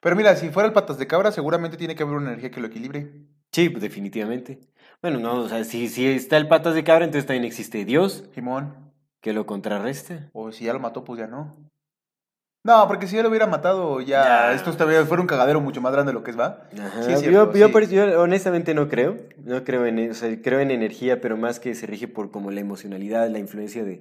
Pero 0.00 0.16
mira, 0.16 0.36
si 0.36 0.50
fuera 0.50 0.66
el 0.66 0.72
patas 0.74 0.98
de 0.98 1.06
cabra, 1.06 1.32
seguramente 1.32 1.76
tiene 1.76 1.94
que 1.94 2.02
haber 2.02 2.16
una 2.16 2.28
energía 2.30 2.50
que 2.50 2.60
lo 2.60 2.66
equilibre. 2.66 3.10
Sí, 3.52 3.68
pues 3.70 3.82
definitivamente. 3.82 4.58
Bueno, 5.00 5.18
no, 5.20 5.40
o 5.40 5.48
sea, 5.48 5.64
si, 5.64 5.88
si 5.88 6.06
está 6.06 6.36
el 6.36 6.48
patas 6.48 6.74
de 6.74 6.84
cabra, 6.84 7.04
entonces 7.04 7.26
también 7.26 7.44
existe 7.44 7.84
Dios 7.84 8.24
Simón. 8.34 8.74
que 9.20 9.32
lo 9.32 9.46
contrarresta. 9.46 10.28
O 10.32 10.52
si 10.52 10.64
ya 10.64 10.72
lo 10.72 10.80
mató, 10.80 11.04
pues 11.04 11.18
ya 11.20 11.26
no. 11.26 11.56
No, 12.66 12.88
porque 12.88 13.06
si 13.06 13.14
ya 13.16 13.22
lo 13.22 13.28
hubiera 13.28 13.46
matado, 13.46 14.00
ya, 14.00 14.24
Ya. 14.24 14.52
esto 14.54 14.72
todavía 14.72 15.04
fuera 15.04 15.20
un 15.20 15.26
cagadero 15.26 15.60
mucho 15.60 15.82
más 15.82 15.92
grande 15.92 16.10
de 16.12 16.14
lo 16.14 16.24
que 16.24 16.30
es, 16.30 16.38
¿va? 16.38 16.62
Ajá, 16.72 17.02
Sí, 17.02 17.12
es 17.12 17.20
yo, 17.22 17.52
cierto, 17.52 17.58
yo 17.58 17.86
sí. 17.86 17.94
yo 17.94 18.22
honestamente 18.22 18.72
no 18.72 18.88
creo, 18.88 19.18
no 19.44 19.62
creo 19.64 19.84
en, 19.84 20.10
o 20.10 20.14
sea, 20.14 20.34
creo 20.42 20.60
en 20.60 20.70
energía, 20.70 21.20
pero 21.20 21.36
más 21.36 21.60
que 21.60 21.74
se 21.74 21.86
rige 21.86 22.08
por 22.08 22.30
como 22.30 22.50
la 22.50 22.60
emocionalidad, 22.60 23.28
la 23.28 23.38
influencia 23.38 23.84
de, 23.84 24.00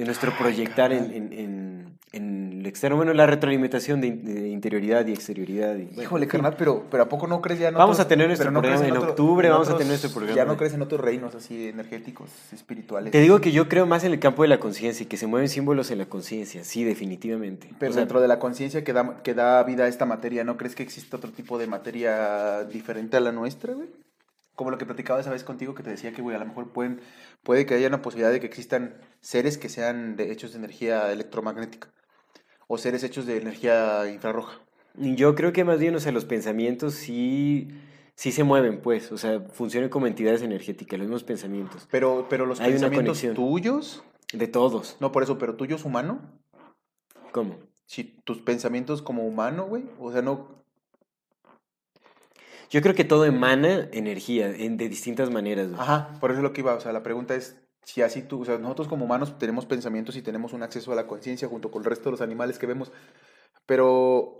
de 0.00 0.06
nuestro 0.06 0.32
proyectar 0.36 0.92
en, 0.92 1.12
en, 1.12 1.32
en, 1.32 1.98
en 2.12 2.62
lo 2.62 2.68
externo, 2.68 2.96
bueno, 2.96 3.12
la 3.14 3.26
retroalimentación 3.26 4.00
de, 4.00 4.06
in- 4.08 4.24
de 4.24 4.48
interioridad 4.48 5.06
y 5.06 5.12
exterioridad. 5.12 5.76
y, 5.76 6.00
Híjole, 6.00 6.26
carnal, 6.26 6.54
pero, 6.58 6.84
pero 6.90 7.02
¿a 7.04 7.08
poco 7.08 7.26
no 7.26 7.40
crees 7.40 7.60
ya 7.60 7.68
en 7.68 7.74
Vamos 7.74 7.96
otros- 7.96 8.06
a 8.06 8.08
tener 8.08 8.26
nuestro 8.26 8.50
no 8.50 8.60
programa 8.60 8.86
en 8.86 8.96
otro- 8.96 9.10
octubre, 9.10 9.48
vamos 9.48 9.68
a 9.68 9.72
tener 9.74 9.88
nuestro 9.88 10.10
programa. 10.10 10.36
Ya 10.36 10.44
no 10.44 10.56
crees 10.56 10.72
en 10.74 10.82
otros 10.82 11.00
reinos 11.00 11.34
así 11.34 11.68
energéticos, 11.68 12.30
espirituales. 12.52 13.12
Te 13.12 13.20
digo 13.20 13.40
que 13.40 13.52
yo 13.52 13.68
creo 13.68 13.86
más 13.86 14.02
en 14.04 14.12
el 14.12 14.18
campo 14.18 14.42
de 14.42 14.48
la 14.48 14.58
conciencia 14.58 15.04
y 15.04 15.06
que 15.06 15.16
se 15.16 15.26
mueven 15.26 15.48
símbolos 15.48 15.90
en 15.90 15.98
la 15.98 16.06
conciencia, 16.06 16.64
sí, 16.64 16.82
definitivamente. 16.84 17.68
Pero 17.78 17.90
O 17.90 17.94
sea, 17.94 18.00
dentro 18.00 18.20
de 18.20 18.28
la 18.28 18.38
conciencia 18.38 18.82
que 18.82 18.92
da, 18.92 19.22
que 19.22 19.34
da 19.34 19.62
vida 19.64 19.84
a 19.84 19.88
esta 19.88 20.06
materia, 20.06 20.42
¿no 20.44 20.56
crees 20.56 20.74
que 20.74 20.82
existe 20.82 21.14
otro 21.14 21.30
tipo 21.30 21.58
de 21.58 21.66
materia 21.66 22.64
diferente 22.64 23.16
a 23.16 23.20
la 23.20 23.32
nuestra, 23.32 23.74
güey? 23.74 23.88
Como 24.60 24.70
lo 24.70 24.76
que 24.76 24.84
platicaba 24.84 25.18
esa 25.18 25.30
vez 25.30 25.42
contigo, 25.42 25.74
que 25.74 25.82
te 25.82 25.88
decía 25.88 26.12
que, 26.12 26.20
güey, 26.20 26.36
a 26.36 26.38
lo 26.38 26.44
mejor 26.44 26.70
pueden, 26.70 27.00
puede 27.42 27.64
que 27.64 27.72
haya 27.72 27.88
una 27.88 28.02
posibilidad 28.02 28.30
de 28.30 28.40
que 28.40 28.46
existan 28.46 29.00
seres 29.22 29.56
que 29.56 29.70
sean 29.70 30.16
de, 30.16 30.30
hechos 30.32 30.52
de 30.52 30.58
energía 30.58 31.10
electromagnética 31.10 31.88
o 32.68 32.76
seres 32.76 33.02
hechos 33.02 33.24
de 33.24 33.38
energía 33.38 34.06
infrarroja. 34.10 34.60
Yo 34.96 35.34
creo 35.34 35.54
que 35.54 35.64
más 35.64 35.78
bien, 35.78 35.94
o 35.94 35.98
sea, 35.98 36.12
los 36.12 36.26
pensamientos 36.26 36.92
sí, 36.92 37.68
sí 38.14 38.32
se 38.32 38.44
mueven, 38.44 38.82
pues, 38.82 39.10
o 39.12 39.16
sea, 39.16 39.40
funcionan 39.40 39.88
como 39.88 40.06
entidades 40.06 40.42
energéticas, 40.42 40.98
los 40.98 41.08
mismos 41.08 41.24
pensamientos, 41.24 41.88
Pero, 41.90 42.26
pero 42.28 42.44
los 42.44 42.60
Hay 42.60 42.72
pensamientos 42.72 43.24
tuyos, 43.34 44.04
de 44.34 44.46
todos. 44.46 44.98
no 45.00 45.10
por 45.10 45.22
eso, 45.22 45.38
pero 45.38 45.54
tuyos 45.54 45.86
humano, 45.86 46.20
¿Cómo? 47.32 47.56
si 47.86 48.04
tus 48.04 48.42
pensamientos 48.42 49.00
como 49.00 49.26
humano, 49.26 49.64
güey, 49.64 49.84
o 49.98 50.12
sea, 50.12 50.20
no, 50.20 50.59
Yo 52.70 52.80
creo 52.82 52.94
que 52.94 53.04
todo 53.04 53.24
emana 53.24 53.88
energía 53.92 54.48
en- 54.50 54.76
de 54.76 54.88
distintas 54.88 55.28
maneras. 55.30 55.68
güey. 55.68 55.80
Ajá, 55.80 56.16
por 56.20 56.30
eso 56.30 56.38
es 56.38 56.42
lo 56.44 56.52
que 56.52 56.60
iba. 56.60 56.74
O 56.74 56.80
sea, 56.80 56.92
la 56.92 57.02
pregunta 57.02 57.34
es 57.34 57.56
si 57.84 58.02
así 58.02 58.22
tú, 58.22 58.42
o 58.42 58.44
sea, 58.44 58.58
nosotros 58.58 58.86
como 58.88 59.04
humanos 59.04 59.38
tenemos 59.38 59.66
pensamientos 59.66 60.14
y 60.16 60.22
tenemos 60.22 60.52
un 60.52 60.62
acceso 60.62 60.92
a 60.92 60.94
la 60.94 61.06
conciencia 61.06 61.48
junto 61.48 61.70
con 61.70 61.82
el 61.82 61.86
resto 61.90 62.04
de 62.04 62.10
los 62.12 62.20
animales 62.20 62.58
que 62.58 62.66
vemos, 62.66 62.92
pero 63.66 64.36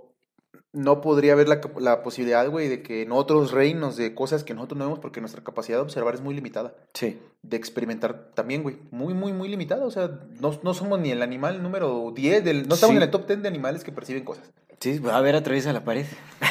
no 0.72 1.00
podría 1.00 1.32
haber 1.32 1.48
la, 1.48 1.60
la 1.78 2.02
posibilidad, 2.02 2.48
güey, 2.48 2.68
de 2.68 2.82
que 2.82 3.02
en 3.02 3.10
otros 3.12 3.50
reinos 3.50 3.96
de 3.96 4.14
cosas 4.14 4.44
que 4.44 4.54
nosotros 4.54 4.78
no 4.78 4.84
vemos 4.84 4.98
porque 5.00 5.20
nuestra 5.20 5.42
capacidad 5.42 5.78
de 5.78 5.82
observar 5.82 6.14
es 6.14 6.20
muy 6.20 6.34
limitada, 6.34 6.74
Sí. 6.94 7.18
de 7.42 7.56
experimentar 7.56 8.30
también, 8.34 8.62
güey, 8.62 8.76
muy, 8.90 9.14
muy, 9.14 9.32
muy 9.32 9.48
limitada. 9.48 9.84
O 9.84 9.90
sea, 9.90 10.20
no, 10.40 10.58
no 10.62 10.74
somos 10.74 11.00
ni 11.00 11.10
el 11.10 11.22
animal 11.22 11.62
número 11.62 12.12
10, 12.14 12.44
del, 12.44 12.68
no 12.68 12.74
estamos 12.74 12.92
Sí. 12.92 12.96
en 12.98 13.02
el 13.02 13.10
top 13.10 13.26
10 13.26 13.42
de 13.42 13.48
animales 13.48 13.82
que 13.82 13.90
perciben 13.92 14.24
cosas. 14.24 14.52
Sí, 14.80 15.00
a 15.10 15.20
ver, 15.20 15.36
atraviesa 15.36 15.72
la 15.72 15.84
pared. 15.84 16.06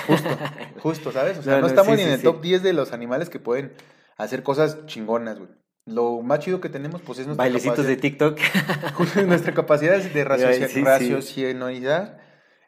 Justo, 0.07 0.29
justo, 0.81 1.11
¿sabes? 1.11 1.37
O 1.39 1.43
sea, 1.43 1.53
No, 1.55 1.61
no, 1.61 1.61
no, 1.63 1.67
estamos 1.67 1.91
sí, 1.91 1.97
ni 1.97 2.03
en 2.03 2.13
el 2.13 2.17
sí. 2.19 2.23
top 2.23 2.41
10 2.41 2.61
de 2.63 2.73
los 2.73 2.93
animales 2.93 3.29
que 3.29 3.39
pueden 3.39 3.73
hacer 4.17 4.43
cosas 4.43 4.85
chingonas, 4.85 5.39
güey. 5.39 5.49
Lo 5.85 6.21
más 6.21 6.39
chido 6.39 6.61
que 6.61 6.69
tenemos, 6.69 7.01
pues, 7.01 7.17
es 7.19 7.25
nuestra 7.25 7.43
Bailecitos 7.43 7.85
de 7.87 7.97
TikTok. 7.97 8.37
nuestra 9.25 9.53
capacidad 9.55 9.97
de 9.97 10.23
racio- 10.23 10.53
sí, 10.53 10.67
sí. 10.73 10.83
raciocinalidad 10.83 12.19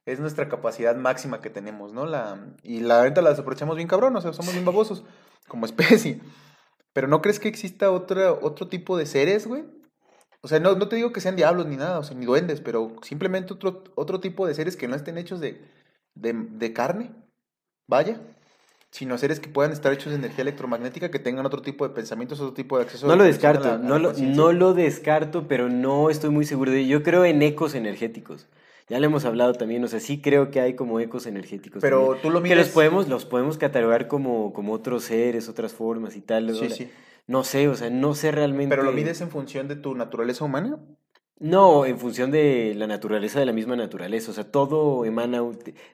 es 0.06 0.20
nuestra 0.20 0.50
capacidad 0.50 0.96
máxima 0.96 1.42
que 1.42 1.52
tenemos, 1.52 1.94
¿no? 1.94 2.08
La, 2.08 2.40
y 2.64 2.80
la 2.80 3.02
venta 3.04 3.22
la 3.22 3.30
aprovechamos 3.32 3.76
bien 3.76 3.88
cabrón, 3.88 4.16
o 4.16 4.22
sea, 4.22 4.34
somos 4.34 4.54
bien 4.54 4.66
babosos 4.66 5.04
como 5.48 5.66
especie. 5.68 6.20
Pero 6.94 7.08
¿no 7.08 7.22
crees 7.22 7.40
que 7.40 7.48
exista 7.48 7.92
otra, 7.92 8.32
otro 8.34 8.68
tipo 8.68 8.98
de 8.98 9.06
seres, 9.06 9.46
güey? 9.46 9.64
O 10.42 10.48
sea, 10.48 10.60
no, 10.60 10.76
no 10.76 10.88
te 10.88 10.96
digo 10.96 11.12
que 11.14 11.22
sean 11.22 11.36
diablos 11.36 11.68
ni 11.68 11.78
nada, 11.78 12.00
o 12.00 12.04
sea, 12.04 12.18
ni 12.18 12.26
duendes, 12.26 12.62
pero 12.62 12.94
simplemente 13.04 13.54
otro, 13.54 13.84
otro 13.96 14.20
tipo 14.20 14.48
de 14.48 14.56
seres 14.56 14.76
que 14.76 14.88
no 14.88 14.96
estén 14.96 15.18
hechos 15.18 15.40
de, 15.40 15.62
de, 16.16 16.34
de 16.34 16.74
carne, 16.74 17.12
vaya, 17.88 18.20
sino 18.90 19.18
seres 19.18 19.40
que 19.40 19.50
puedan 19.50 19.72
estar 19.72 19.94
hechos 19.94 20.10
de 20.12 20.16
energía 20.18 20.42
electromagnética, 20.42 21.12
que 21.12 21.20
tengan 21.20 21.46
otro 21.46 21.62
tipo 21.62 21.88
de 21.88 21.94
pensamientos, 21.94 22.40
otro 22.42 22.54
tipo 22.54 22.78
de 22.78 22.84
acceso. 22.86 23.08
No 23.08 23.16
lo 23.16 23.24
de 23.24 23.30
conexión 23.30 23.50
a 23.52 23.60
descarto, 23.60 23.70
la- 23.70 23.76
a 23.76 23.90
no 23.90 24.00
lo, 24.00 24.14
no 24.14 24.52
lo 24.52 24.74
descarto, 24.74 25.48
pero 25.48 25.70
no 25.70 26.10
estoy 26.10 26.32
muy 26.32 26.46
seguro 26.46 26.72
de 26.72 26.80
ello. 26.82 26.98
Yo 27.00 27.04
creo 27.04 27.24
en 27.24 27.42
ecos 27.42 27.76
energéticos. 27.76 28.48
Ya 28.90 29.00
lo 29.00 29.06
hemos 29.06 29.24
hablado 29.24 29.54
también, 29.54 29.82
o 29.86 29.88
sea, 29.88 30.02
sí 30.02 30.20
creo 30.22 30.52
que 30.52 30.60
hay 30.60 30.76
como 30.76 31.00
ecos 31.00 31.26
energéticos. 31.26 31.82
Pero 31.82 32.00
también, 32.02 32.22
tú 32.24 32.30
lo 32.30 32.44
Que 32.44 32.56
los 32.56 32.68
podemos, 32.70 33.08
los 33.08 33.26
podemos 33.26 33.58
catalogar 33.58 34.10
como, 34.10 34.52
como 34.52 34.74
otros 34.74 35.04
seres, 35.06 35.48
otras 35.48 35.72
formas 35.72 36.18
y 36.18 36.22
tal. 36.22 36.54
Sí, 36.54 36.70
sí. 36.72 36.90
No 37.28 37.44
sé, 37.44 37.68
o 37.68 37.76
sea, 37.76 37.90
no 37.90 38.14
sé 38.14 38.32
realmente. 38.32 38.70
Pero 38.70 38.84
lo 38.84 38.92
mides 38.92 39.22
en 39.22 39.30
función 39.30 39.68
de 39.68 39.76
tu 39.76 39.96
naturaleza 39.96 40.46
humana. 40.46 40.80
No, 41.40 41.86
en 41.86 41.98
función 41.98 42.30
de 42.30 42.76
la 42.76 42.86
naturaleza 42.86 43.40
de 43.40 43.48
la 43.48 43.52
misma 43.52 43.76
naturaleza. 43.76 44.30
O 44.30 44.34
sea, 44.34 44.44
todo 44.44 45.06
emana, 45.06 45.42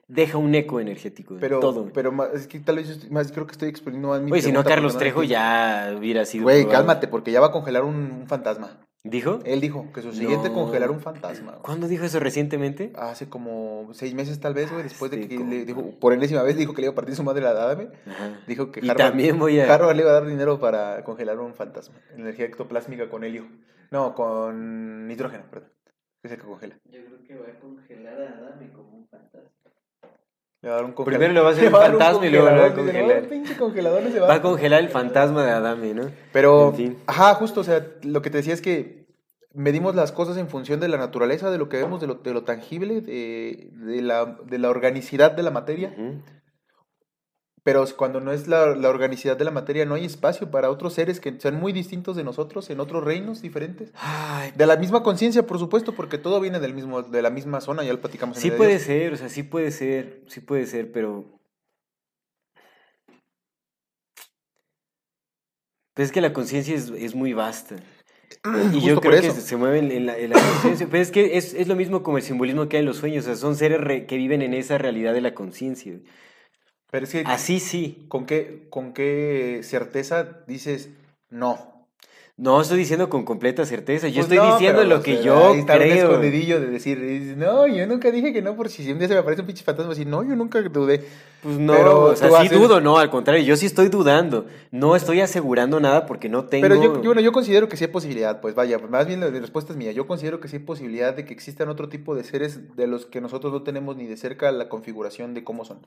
deja 0.06 0.36
un 0.36 0.54
eco 0.54 0.78
energético. 0.78 1.36
Pero, 1.40 1.58
todo. 1.60 1.90
pero 1.94 2.12
es 2.34 2.46
que 2.46 2.60
tal 2.60 2.76
vez 2.76 3.10
más 3.10 3.32
creo 3.32 3.46
que 3.46 3.52
estoy 3.52 3.70
exprimiendo 3.70 4.08
más 4.08 4.20
mi 4.20 4.30
Oye, 4.30 4.42
si 4.42 4.52
no, 4.52 4.62
Carlos 4.62 4.98
Trejo 4.98 5.22
ya 5.22 5.94
hubiera 5.96 6.26
sido. 6.26 6.44
Güey, 6.44 6.66
cálmate, 6.66 7.08
porque 7.08 7.32
ya 7.32 7.40
va 7.40 7.46
a 7.46 7.52
congelar 7.52 7.84
un, 7.84 7.94
un 7.94 8.26
fantasma. 8.26 8.87
¿Dijo? 9.04 9.38
Él 9.44 9.60
dijo 9.60 9.90
que 9.94 10.02
su 10.02 10.12
siguiente 10.12 10.48
No. 10.48 10.54
congelar 10.54 10.90
un 10.90 11.00
fantasma. 11.00 11.52
güey. 11.52 11.62
¿Cuándo 11.62 11.86
dijo 11.88 12.04
eso 12.04 12.18
recientemente? 12.20 12.92
Hace 12.96 13.28
como 13.28 13.88
seis 13.92 14.12
meses 14.14 14.40
tal 14.40 14.54
vez, 14.54 14.70
güey, 14.70 14.82
después 14.82 15.10
de 15.10 15.28
que 15.28 15.38
le 15.38 15.64
dijo, 15.64 15.92
por 16.00 16.12
enésima 16.12 16.42
vez 16.42 16.56
dijo 16.56 16.74
que 16.74 16.82
le 16.82 16.86
iba 16.86 16.92
a 16.92 16.96
partir 16.96 17.14
su 17.14 17.22
madre 17.22 17.46
a 17.46 17.52
la 17.52 17.62
Adame. 17.62 17.88
Ajá. 18.06 18.40
Dijo 18.46 18.70
que 18.72 18.80
Y 18.80 18.88
Harvard, 18.90 19.08
también 19.08 19.38
voy 19.38 19.60
a- 19.60 19.72
Harvard 19.72 19.94
le 19.96 20.02
iba 20.02 20.10
a 20.10 20.14
dar 20.14 20.26
dinero 20.26 20.58
para 20.58 21.04
congelar 21.04 21.38
un 21.38 21.54
fantasma. 21.54 21.96
Energía 22.16 22.46
ectoplásmica 22.46 23.08
con 23.08 23.22
helio. 23.24 23.46
No, 23.90 24.14
con 24.14 25.06
nitrógeno, 25.06 25.44
perdón. 25.50 25.70
Es 26.22 26.32
el 26.32 26.38
que 26.38 26.44
congela. 26.44 26.76
Yo 26.86 26.98
creo 27.04 27.22
que 27.22 27.34
va 27.36 27.46
a 27.56 27.60
congelar 27.60 28.20
a 28.20 28.36
Adame 28.36 28.72
como 28.72 28.98
un 28.98 29.06
fantasma. 29.08 29.48
Le 30.60 30.68
va 30.70 30.74
a 30.74 30.78
dar 30.78 30.84
un 30.86 30.92
congelador. 30.92 31.18
Primero 31.20 31.32
le 31.34 31.40
va 31.40 31.48
a 31.48 31.52
hacer 31.52 31.66
un 31.68 31.72
dar 31.72 31.82
un 31.94 31.98
fantasma 31.98 32.26
y 32.26 32.30
luego 32.30 32.50
lo 32.50 32.56
va 32.60 32.66
a 32.66 32.74
congelar. 32.74 33.22
"No, 33.22 33.28
pinche 33.28 33.56
congelador 33.56 34.02
no 34.02 34.10
se 34.10 34.20
Va 34.20 34.34
a 34.34 34.42
congelar 34.42 34.80
el 34.80 34.88
fantasma 34.88 35.44
de 35.44 35.50
Adame, 35.52 35.94
¿no? 35.94 36.10
Pero, 36.32 36.68
En 36.70 36.74
fin. 36.74 36.98
ajá, 37.06 37.34
justo, 37.34 37.60
o 37.60 37.64
sea, 37.64 37.86
lo 38.02 38.22
que 38.22 38.30
te 38.30 38.38
decía 38.38 38.54
es 38.54 38.60
que 38.60 39.06
medimos 39.54 39.94
las 39.94 40.12
cosas 40.12 40.36
en 40.36 40.48
función 40.48 40.80
de 40.80 40.88
la 40.88 40.96
naturaleza, 40.98 41.50
de 41.50 41.58
lo 41.58 41.68
que 41.68 41.76
vemos, 41.78 42.00
de 42.00 42.06
lo, 42.08 42.14
de 42.14 42.32
lo 42.32 42.42
tangible, 42.44 43.00
de, 43.00 43.70
de 43.72 44.02
la, 44.02 44.36
de 44.44 44.58
la 44.58 44.68
organicidad 44.70 45.30
de 45.32 45.42
la 45.42 45.50
materia. 45.50 45.94
Pero 47.68 47.84
cuando 47.98 48.18
no 48.18 48.32
es 48.32 48.48
la, 48.48 48.74
la 48.74 48.88
organicidad 48.88 49.36
de 49.36 49.44
la 49.44 49.50
materia, 49.50 49.84
no 49.84 49.94
hay 49.94 50.06
espacio 50.06 50.50
para 50.50 50.70
otros 50.70 50.94
seres 50.94 51.20
que 51.20 51.38
sean 51.38 51.60
muy 51.60 51.74
distintos 51.74 52.16
de 52.16 52.24
nosotros, 52.24 52.70
en 52.70 52.80
otros 52.80 53.04
reinos 53.04 53.42
diferentes. 53.42 53.90
Ay, 53.94 54.52
De 54.56 54.64
la 54.64 54.76
misma 54.78 55.02
conciencia, 55.02 55.46
por 55.46 55.58
supuesto, 55.58 55.92
porque 55.94 56.16
todo 56.16 56.40
viene 56.40 56.60
del 56.60 56.72
mismo, 56.72 57.02
de 57.02 57.20
la 57.20 57.28
misma 57.28 57.60
zona, 57.60 57.84
ya 57.84 57.92
lo 57.92 58.00
platicamos 58.00 58.38
en 58.38 58.42
Sí 58.42 58.50
puede 58.52 58.70
Dios. 58.70 58.82
ser, 58.84 59.12
o 59.12 59.16
sea, 59.18 59.28
sí 59.28 59.42
puede 59.42 59.70
ser, 59.70 60.22
sí 60.28 60.40
puede 60.40 60.64
ser, 60.64 60.90
pero... 60.92 61.26
Pues 65.92 66.08
es 66.08 66.12
que 66.12 66.22
la 66.22 66.32
conciencia 66.32 66.74
es, 66.74 66.88
es 66.96 67.14
muy 67.14 67.34
vasta. 67.34 67.76
Y 68.72 68.80
yo 68.80 68.98
creo 69.02 69.20
que 69.20 69.30
se, 69.30 69.56
mueven 69.58 69.92
en 69.92 70.06
la, 70.06 70.16
en 70.16 70.30
la 70.30 70.36
conciencia. 70.40 70.86
Pero 70.90 71.02
es 71.02 71.10
que 71.10 71.36
es, 71.36 71.52
es 71.52 71.68
lo 71.68 71.76
mismo 71.76 72.02
como 72.02 72.16
el 72.16 72.22
simbolismo 72.22 72.66
que 72.70 72.78
hay 72.78 72.80
en 72.80 72.86
los 72.86 72.96
sueños. 72.96 73.24
O 73.24 73.26
sea, 73.26 73.36
son 73.36 73.56
seres 73.56 73.78
re- 73.78 74.06
que 74.06 74.16
viven 74.16 74.40
en 74.40 74.54
esa 74.54 74.78
realidad 74.78 75.12
de 75.12 75.20
la 75.20 75.34
conciencia. 75.34 75.98
Pero 76.90 77.04
es 77.04 77.12
que, 77.12 77.22
Así 77.26 77.60
sí. 77.60 78.04
¿con 78.08 78.24
qué, 78.26 78.66
¿con 78.70 78.92
qué 78.92 79.60
certeza 79.62 80.40
dices 80.46 80.90
no? 81.30 81.76
No 82.38 82.60
estoy 82.60 82.78
diciendo 82.78 83.10
con 83.10 83.24
completa 83.24 83.66
certeza. 83.66 84.06
Yo 84.06 84.22
Pues 84.22 84.26
estoy 84.26 84.38
no, 84.38 84.52
diciendo 84.52 84.84
lo 84.84 85.02
que 85.02 85.24
yo 85.24 85.54
está 85.54 85.72
un 85.74 85.80
creo. 85.80 86.06
escondidillo 86.06 86.60
de 86.60 86.68
decir, 86.68 87.34
no, 87.36 87.66
yo 87.66 87.84
nunca 87.88 88.12
dije 88.12 88.32
que 88.32 88.42
no, 88.42 88.54
por 88.54 88.68
si 88.68 88.90
un 88.92 89.00
día 89.00 89.08
se 89.08 89.14
me 89.14 89.20
aparece 89.20 89.40
un 89.40 89.48
pinche 89.48 89.64
fantasma 89.64 89.90
así, 89.92 90.04
no, 90.04 90.22
yo 90.22 90.36
nunca 90.36 90.62
dudé. 90.62 91.04
Pues 91.42 91.58
no, 91.58 91.72
Pero 91.72 92.02
o 92.04 92.16
sea, 92.16 92.28
sí 92.28 92.34
haces- 92.46 92.52
dudo, 92.60 92.80
no, 92.80 92.96
al 92.98 93.10
contrario, 93.10 93.42
yo 93.42 93.56
sí 93.56 93.66
estoy 93.66 93.88
dudando. 93.88 94.46
No 94.70 94.94
estoy 94.94 95.20
asegurando 95.20 95.80
nada 95.80 96.06
porque 96.06 96.28
no 96.28 96.44
tengo... 96.44 96.62
Pero 96.62 96.76
yo, 96.76 96.94
yo, 97.02 97.08
bueno, 97.08 97.20
yo 97.20 97.32
considero 97.32 97.68
que 97.68 97.76
sí 97.76 97.84
hay 97.84 97.90
posibilidad, 97.90 98.40
pues 98.40 98.54
vaya, 98.54 98.78
más 98.78 99.08
bien 99.08 99.18
la, 99.18 99.30
la 99.30 99.40
respuesta 99.40 99.72
es 99.72 99.76
mía. 99.76 99.90
Yo 99.90 100.06
considero 100.06 100.38
que 100.38 100.46
sí 100.46 100.56
hay 100.56 100.62
posibilidad 100.62 101.14
de 101.16 101.24
que 101.24 101.34
existan 101.34 101.68
otro 101.68 101.88
tipo 101.88 102.14
de 102.14 102.22
seres 102.22 102.76
de 102.76 102.86
los 102.86 103.04
que 103.04 103.20
nosotros 103.20 103.52
no 103.52 103.64
tenemos 103.64 103.96
ni 103.96 104.06
de 104.06 104.16
cerca 104.16 104.52
la 104.52 104.68
configuración 104.68 105.34
de 105.34 105.42
cómo 105.42 105.64
son. 105.64 105.80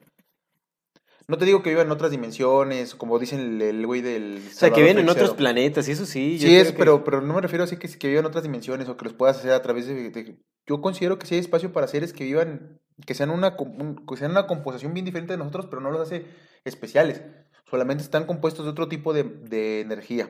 No 1.31 1.37
te 1.37 1.45
digo 1.45 1.63
que 1.63 1.69
vivan 1.71 1.87
en 1.87 1.91
otras 1.93 2.11
dimensiones, 2.11 2.93
como 2.93 3.17
dicen 3.17 3.61
el, 3.61 3.85
güey 3.87 4.01
del... 4.01 4.43
O 4.45 4.49
sea, 4.53 4.69
que 4.69 4.81
viven 4.81 4.99
en 4.99 5.09
otros 5.09 5.29
planetas, 5.37 5.87
y 5.87 5.91
eso 5.93 6.05
sí. 6.05 6.37
yo 6.37 6.47
Sí, 6.47 6.55
es, 6.55 6.71
que- 6.73 6.77
pero, 6.77 7.03
pero 7.03 7.21
no 7.21 7.33
me 7.33 7.41
refiero 7.41 7.63
así 7.63 7.77
que, 7.77 7.87
que 7.87 8.07
vivan 8.07 8.25
en 8.25 8.29
otras 8.29 8.43
dimensiones 8.43 8.87
o 8.89 8.97
que 8.97 9.05
los 9.05 9.13
puedas 9.13 9.37
hacer 9.39 9.51
a 9.53 9.61
través 9.61 9.87
de, 9.87 10.09
de- 10.11 10.37
Yo 10.67 10.81
considero 10.81 11.17
que 11.17 11.25
sí 11.25 11.35
hay 11.35 11.41
espacio 11.41 11.71
para 11.73 11.87
seres 11.87 12.13
que 12.13 12.23
vivan, 12.25 12.79
que 13.07 13.13
sean 13.15 13.31
una, 13.31 13.55
com- 13.55 13.81
un- 13.81 14.05
que 14.05 14.17
sean 14.17 14.31
una 14.31 14.45
composición 14.45 14.93
bien 14.93 15.05
diferente 15.05 15.33
de 15.33 15.37
nosotros, 15.37 15.65
pero 15.69 15.81
no 15.81 15.89
los 15.89 16.01
hace 16.01 16.25
especiales. 16.65 17.21
Solamente 17.69 18.03
están 18.03 18.25
compuestos 18.25 18.65
de 18.65 18.71
otro 18.71 18.87
tipo 18.89 19.13
de, 19.13 19.23
de 19.23 19.79
energía. 19.81 20.29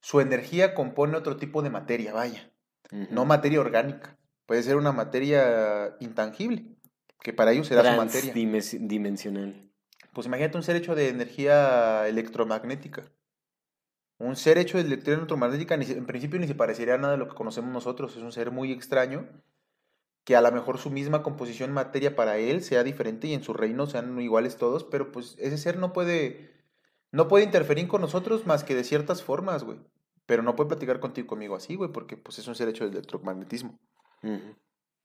Su 0.00 0.20
energía 0.20 0.74
compone 0.74 1.16
otro 1.16 1.36
tipo 1.36 1.62
de 1.62 1.70
materia, 1.70 2.12
vaya. 2.14 2.50
No 3.10 3.24
materia 3.26 3.60
orgánica. 3.60 4.16
Puede 4.46 4.62
ser 4.64 4.76
una 4.76 4.90
materia 4.92 5.94
intangible, 6.00 6.64
que 7.22 7.32
para 7.32 7.52
ellos 7.52 7.68
será 7.68 7.82
su 7.82 7.96
materia. 7.98 8.32
Transdimensional. 8.32 9.69
Pues 10.12 10.26
imagínate 10.26 10.56
un 10.56 10.62
ser 10.62 10.76
hecho 10.76 10.94
de 10.94 11.08
energía 11.08 12.08
electromagnética. 12.08 13.04
Un 14.18 14.36
ser 14.36 14.58
hecho 14.58 14.78
de 14.78 14.84
energía 14.84 15.14
electromagnética 15.14 15.74
en 15.74 16.06
principio 16.06 16.38
ni 16.38 16.46
se 16.46 16.54
parecería 16.54 16.94
a 16.94 16.98
nada 16.98 17.12
de 17.12 17.18
lo 17.18 17.28
que 17.28 17.34
conocemos 17.34 17.72
nosotros. 17.72 18.16
Es 18.16 18.22
un 18.22 18.32
ser 18.32 18.50
muy 18.50 18.72
extraño 18.72 19.28
que 20.24 20.36
a 20.36 20.42
lo 20.42 20.52
mejor 20.52 20.78
su 20.78 20.90
misma 20.90 21.22
composición 21.22 21.72
materia 21.72 22.14
para 22.14 22.36
él 22.38 22.62
sea 22.62 22.84
diferente 22.84 23.26
y 23.26 23.34
en 23.34 23.42
su 23.42 23.54
reino 23.54 23.86
sean 23.86 24.20
iguales 24.20 24.56
todos, 24.56 24.84
pero 24.84 25.12
pues 25.12 25.36
ese 25.38 25.56
ser 25.56 25.78
no 25.78 25.92
puede 25.92 26.50
no 27.12 27.28
puede 27.28 27.44
interferir 27.44 27.88
con 27.88 28.00
nosotros 28.00 28.46
más 28.46 28.64
que 28.64 28.74
de 28.74 28.84
ciertas 28.84 29.22
formas, 29.22 29.64
güey. 29.64 29.78
Pero 30.26 30.42
no 30.42 30.54
puede 30.54 30.68
platicar 30.68 31.00
contigo 31.00 31.26
conmigo 31.26 31.56
así, 31.56 31.74
güey, 31.74 31.90
porque 31.90 32.16
pues 32.16 32.38
es 32.38 32.46
un 32.46 32.54
ser 32.54 32.68
hecho 32.68 32.84
de 32.84 32.90
electromagnetismo. 32.90 33.78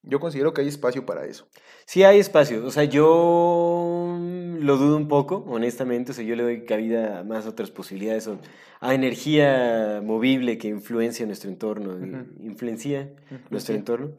Yo 0.02 0.20
considero 0.20 0.54
que 0.54 0.60
hay 0.60 0.68
espacio 0.68 1.04
para 1.04 1.24
eso. 1.24 1.48
Sí 1.84 2.04
hay 2.04 2.20
espacio, 2.20 2.64
o 2.64 2.70
sea, 2.70 2.84
yo 2.84 4.05
lo 4.60 4.76
dudo 4.76 4.96
un 4.96 5.08
poco, 5.08 5.44
honestamente, 5.48 6.12
o 6.12 6.14
sea, 6.14 6.24
yo 6.24 6.36
le 6.36 6.42
doy 6.42 6.64
cabida 6.64 7.20
a 7.20 7.24
más 7.24 7.46
otras 7.46 7.70
posibilidades, 7.70 8.26
o 8.28 8.38
a 8.80 8.94
energía 8.94 10.00
movible 10.04 10.58
que 10.58 10.68
influencia 10.68 11.26
nuestro 11.26 11.50
entorno, 11.50 11.94
Ujú. 11.94 12.26
influencia 12.42 13.12
nuestro 13.50 13.74
Sí. 13.74 13.78
entorno, 13.78 14.10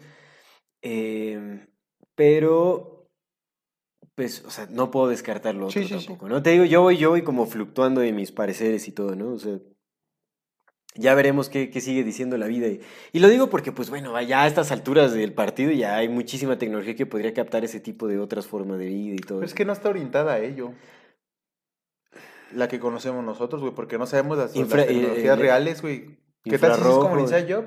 Em, 0.81 1.67
pero, 2.15 3.09
pues, 4.15 4.43
o 4.45 4.49
sea, 4.51 4.67
no 4.69 4.91
puedo 4.91 5.07
descartarlo 5.07 5.69
Sí, 5.69 5.79
otro 5.83 5.99
sí, 5.99 6.05
tampoco, 6.05 6.29
¿no? 6.29 6.41
Te 6.41 6.51
digo, 6.51 6.65
yo 6.65 6.81
voy, 6.81 6.97
yo 6.97 7.09
voy 7.09 7.23
como 7.23 7.45
fluctuando 7.45 8.01
en 8.01 8.15
mis 8.15 8.31
pareceres 8.31 8.87
y 8.87 8.91
todo, 8.91 9.15
¿no? 9.15 9.33
O 9.33 9.39
sea, 9.39 9.59
ya 10.97 11.15
veremos 11.15 11.49
qué, 11.49 11.69
qué 11.69 11.81
sigue 11.81 12.03
diciendo 12.03 12.37
la 12.37 12.47
vida. 12.47 12.67
Y, 13.13 13.19
lo 13.19 13.27
digo 13.29 13.49
porque, 13.49 13.71
pues 13.71 13.89
bueno, 13.89 14.19
ya 14.21 14.43
a 14.43 14.47
estas 14.47 14.71
alturas 14.71 15.13
del 15.13 15.33
partido 15.33 15.71
ya 15.71 15.95
hay 15.97 16.09
muchísima 16.09 16.57
tecnología 16.57 16.95
que 16.95 17.05
podría 17.05 17.33
captar 17.33 17.63
ese 17.63 17.79
tipo 17.79 18.07
de 18.07 18.19
otras 18.19 18.47
formas 18.47 18.79
de 18.79 18.87
vida 18.87 19.15
y 19.15 19.19
todo. 19.19 19.39
Pero 19.39 19.47
es 19.47 19.53
que 19.53 19.65
no 19.65 19.73
está 19.73 19.89
orientada 19.89 20.33
a 20.33 20.39
ello. 20.39 20.73
La 22.53 22.67
que 22.67 22.79
conocemos 22.79 23.23
nosotros, 23.23 23.61
güey, 23.61 23.73
porque 23.73 23.97
no 23.97 24.05
sabemos 24.05 24.37
las, 24.37 24.55
Infra- 24.55 24.83
eh, 24.83 24.87
tecnologías 24.87 25.37
eh, 25.37 25.41
reales, 25.41 25.81
güey. 25.81 26.17
¿Qué 26.43 26.57
tal 26.57 26.75
si 26.75 26.81
es 26.81 26.87
como 26.87 27.15
el. 27.15 27.21
Inside 27.21 27.53
Job? 27.53 27.65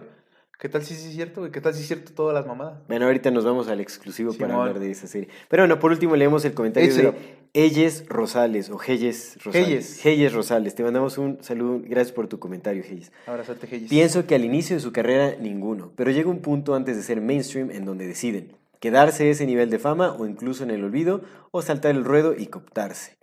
¿Qué 0.61 0.69
tal 0.69 0.85
si 0.85 0.95
sí 0.95 1.09
es 1.09 1.15
cierto, 1.15 1.41
güey? 1.41 1.51
¿Qué 1.51 1.63
tal 1.63 1.73
si 1.73 1.81
es 1.81 1.87
cierto 1.87 2.13
todas 2.13 2.35
las 2.35 2.47
mamadas? 2.47 2.81
Bueno, 2.87 3.07
ahorita 3.07 3.31
nos 3.31 3.47
vamos 3.47 3.69
al 3.69 3.81
exclusivo 3.81 4.35
para 4.35 4.57
hablar 4.57 4.79
de 4.79 4.91
esa 4.91 5.07
serie. 5.07 5.31
Pero 5.49 5.63
bueno, 5.63 5.79
por 5.79 5.91
último 5.91 6.17
leemos 6.17 6.45
el 6.45 6.53
comentario 6.53 6.91
Échelo. 6.91 7.13
de 7.13 7.39
Elles 7.55 8.05
Rosales 8.11 8.69
o 8.69 8.77
Geyes 8.77 9.39
Rosales. 9.43 10.75
Te 10.75 10.83
mandamos 10.83 11.17
un 11.17 11.43
saludo. 11.43 11.81
Gracias 11.83 12.13
por 12.13 12.29
tu 12.29 12.39
comentario, 12.39 12.83
Geyes. 12.85 13.11
Abrazate, 13.27 13.69
Geyes. 13.69 13.89
Pienso 13.89 14.27
que 14.27 14.35
al 14.35 14.45
inicio 14.45 14.77
de 14.77 14.81
su 14.81 14.93
carrera 14.93 15.35
ninguno, 15.41 15.93
pero 15.97 16.11
llega 16.11 16.29
un 16.29 16.43
punto 16.43 16.75
antes 16.75 16.95
de 16.95 17.05
ser 17.05 17.23
mainstream 17.23 17.71
en 17.71 17.87
donde 17.87 18.07
deciden 18.07 18.55
quedarse 18.81 19.31
ese 19.31 19.47
nivel 19.47 19.71
de 19.71 19.79
fama 19.79 20.13
o 20.13 20.27
incluso 20.27 20.65
en 20.65 20.73
el 20.73 20.85
olvido 20.85 21.23
o 21.53 21.63
saltar 21.63 21.93
el 21.93 22.05
ruedo 22.05 22.35
y 22.37 22.49
cooptarse. 22.49 23.17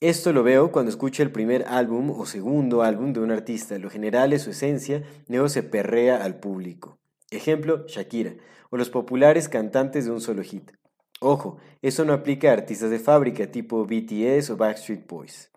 Esto 0.00 0.32
lo 0.32 0.44
veo 0.44 0.70
cuando 0.70 0.90
escucho 0.90 1.24
el 1.24 1.32
primer 1.32 1.64
álbum 1.66 2.10
o 2.10 2.24
segundo 2.24 2.82
álbum 2.82 3.12
de 3.12 3.18
un 3.18 3.32
artista. 3.32 3.78
Lo 3.80 3.90
general 3.90 4.32
es 4.32 4.42
su 4.42 4.50
esencia, 4.50 5.02
luego 5.26 5.48
se 5.48 5.64
perrea 5.64 6.22
al 6.22 6.38
público. 6.38 7.00
Ejemplo, 7.32 7.84
Shakira, 7.88 8.36
o 8.70 8.76
los 8.76 8.90
populares 8.90 9.48
cantantes 9.48 10.04
de 10.04 10.12
un 10.12 10.20
solo 10.20 10.44
hit. 10.44 10.70
Ojo, 11.20 11.58
eso 11.82 12.04
no 12.04 12.12
aplica 12.12 12.50
a 12.50 12.52
artistas 12.52 12.90
de 12.90 13.00
fábrica 13.00 13.50
tipo 13.50 13.84
BTS 13.84 14.50
o 14.50 14.56
Backstreet 14.56 15.04
Boys. 15.08 15.50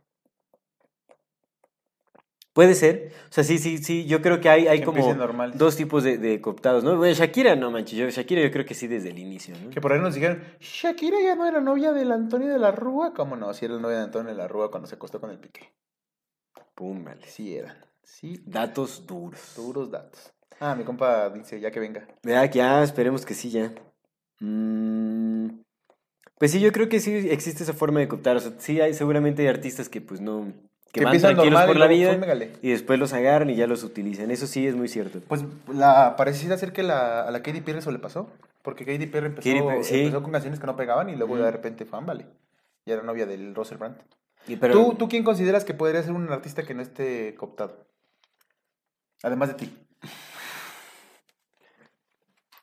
Puede 2.53 2.75
ser. 2.75 3.13
O 3.29 3.33
sea, 3.33 3.43
sí, 3.43 3.57
sí, 3.57 3.77
sí. 3.77 4.05
Yo 4.05 4.21
creo 4.21 4.41
que 4.41 4.49
hay, 4.49 4.67
hay 4.67 4.79
Que 4.79 4.85
como 4.85 5.15
dos 5.53 5.77
tipos 5.77 6.03
de, 6.03 6.17
de 6.17 6.41
cooptados, 6.41 6.83
¿no? 6.83 6.97
Bueno, 6.97 7.13
Shakira, 7.13 7.55
no 7.55 7.71
manches. 7.71 7.97
Yo, 7.97 8.09
Shakira 8.09 8.41
yo 8.41 8.51
creo 8.51 8.65
que 8.65 8.73
sí 8.73 8.87
desde 8.87 9.09
el 9.09 9.19
inicio, 9.19 9.55
¿no? 9.63 9.69
Que 9.69 9.79
por 9.79 9.93
ahí 9.93 9.99
nos 9.99 10.15
dijeron, 10.15 10.43
Shakira 10.59 11.17
ya 11.21 11.35
no 11.35 11.47
era 11.47 11.61
novia 11.61 11.93
del 11.93 12.11
Antonio 12.11 12.49
de 12.49 12.59
la 12.59 12.71
Rúa. 12.71 13.13
¿Cómo 13.13 13.37
no? 13.37 13.53
Si 13.53 13.65
era 13.65 13.75
la 13.75 13.81
novia 13.81 13.97
de 13.97 14.03
Antonio 14.03 14.31
de 14.31 14.37
la 14.37 14.47
Rúa 14.47 14.69
cuando 14.69 14.87
se 14.87 14.95
acostó 14.95 15.21
con 15.21 15.29
el 15.29 15.39
pique. 15.39 15.71
Pum, 16.75 17.03
vale. 17.05 17.25
Sí 17.25 17.55
eran. 17.55 17.77
Sí. 18.03 18.41
Datos 18.45 19.05
duros. 19.07 19.53
Duros 19.55 19.89
datos. 19.89 20.33
Ah, 20.59 20.75
mi 20.75 20.83
compa 20.83 21.29
dice, 21.29 21.59
ya 21.59 21.71
que 21.71 21.79
venga. 21.79 22.07
Vea, 22.21 22.49
que 22.49 22.59
ya, 22.59 22.83
esperemos 22.83 23.25
que 23.25 23.33
sí, 23.33 23.49
ya. 23.49 23.73
Mm, 24.41 25.61
pues 26.37 26.51
sí, 26.51 26.59
yo 26.59 26.71
creo 26.71 26.89
que 26.89 26.99
sí 26.99 27.29
existe 27.29 27.63
esa 27.63 27.73
forma 27.73 27.99
de 27.99 28.07
cooptar. 28.07 28.35
O 28.35 28.39
sea, 28.39 28.51
sí 28.57 28.81
hay, 28.81 28.93
seguramente 28.93 29.41
hay 29.41 29.47
artistas 29.47 29.89
que 29.89 30.01
pues 30.01 30.21
no... 30.21 30.53
Que, 30.91 30.99
Que 30.99 31.05
van 31.05 31.17
tranquilos 31.19 31.63
por 31.63 31.77
la 31.77 31.87
vida 31.87 32.19
y 32.61 32.69
después 32.71 32.99
los 32.99 33.13
agarran 33.13 33.49
y 33.49 33.55
ya 33.55 33.65
los 33.65 33.83
utilizan. 33.83 34.29
Eso 34.29 34.45
sí 34.45 34.67
es 34.67 34.75
muy 34.75 34.89
cierto. 34.89 35.21
Pues 35.27 35.45
la 35.73 36.15
pareciera 36.17 36.57
ser 36.57 36.73
que 36.73 36.83
la, 36.83 37.21
a 37.21 37.31
la 37.31 37.41
Katy 37.41 37.61
Perry 37.61 37.79
eso 37.79 37.91
le 37.91 37.99
pasó. 37.99 38.29
Porque 38.61 38.85
Katy 38.85 39.05
Perry 39.07 39.27
empezó, 39.27 39.49
Katy 39.49 39.61
Perry, 39.65 39.83
sí. 39.85 39.99
empezó 40.01 40.21
con 40.21 40.31
canciones 40.33 40.59
que 40.59 40.67
no 40.67 40.75
pegaban 40.75 41.09
y 41.09 41.15
luego 41.15 41.33
Ujú. 41.35 41.43
de 41.43 41.51
repente 41.51 41.85
fue 41.85 41.97
ámbale. 41.97 42.25
Y 42.85 42.91
era 42.91 43.03
novia 43.03 43.25
del 43.25 43.55
Russell 43.55 43.77
Brand. 43.77 43.95
Y 44.47 44.57
pero- 44.57 44.73
¿Tú, 44.73 44.95
¿Tú 44.95 45.07
quién 45.07 45.23
consideras 45.23 45.63
que 45.63 45.73
podría 45.73 46.03
ser 46.03 46.11
un 46.11 46.29
artista 46.31 46.63
que 46.63 46.73
no 46.73 46.81
esté 46.81 47.35
cooptado? 47.35 47.85
Además 49.23 49.49
de 49.49 49.53
ti. 49.55 49.77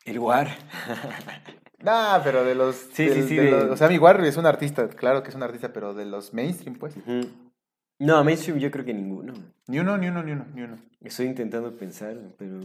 El 0.05 0.19
War. 0.19 0.49
Nah, 1.81 2.19
pero 2.25 2.43
de 2.43 2.55
los... 2.55 2.75
Sí, 2.91 3.05
del- 3.05 3.21
sí, 3.23 3.29
sí, 3.29 3.35
de 3.37 3.43
de- 3.43 3.51
los- 3.51 3.63
o 3.71 3.77
sea, 3.77 3.87
mi 3.87 3.97
War 3.97 4.19
es 4.25 4.35
un 4.35 4.45
artista, 4.45 4.89
claro 4.89 5.23
que 5.23 5.29
es 5.29 5.35
un 5.35 5.43
artista, 5.43 5.71
pero 5.71 5.93
de 5.93 6.03
los 6.05 6.33
mainstream, 6.33 6.77
pues. 6.77 6.93
No, 7.99 8.23
mainstream 8.23 8.59
yo 8.59 8.71
creo 8.71 8.85
que 8.85 8.93
ninguno. 8.93 9.33
Ni 9.67 9.79
uno, 9.79 9.97
ni 9.97 10.07
uno, 10.07 10.23
ni 10.23 10.31
uno, 10.31 10.45
ni 10.53 10.61
uno. 10.63 10.79
Estoy 11.01 11.27
intentando 11.27 11.75
pensar, 11.75 12.15
pero... 12.37 12.59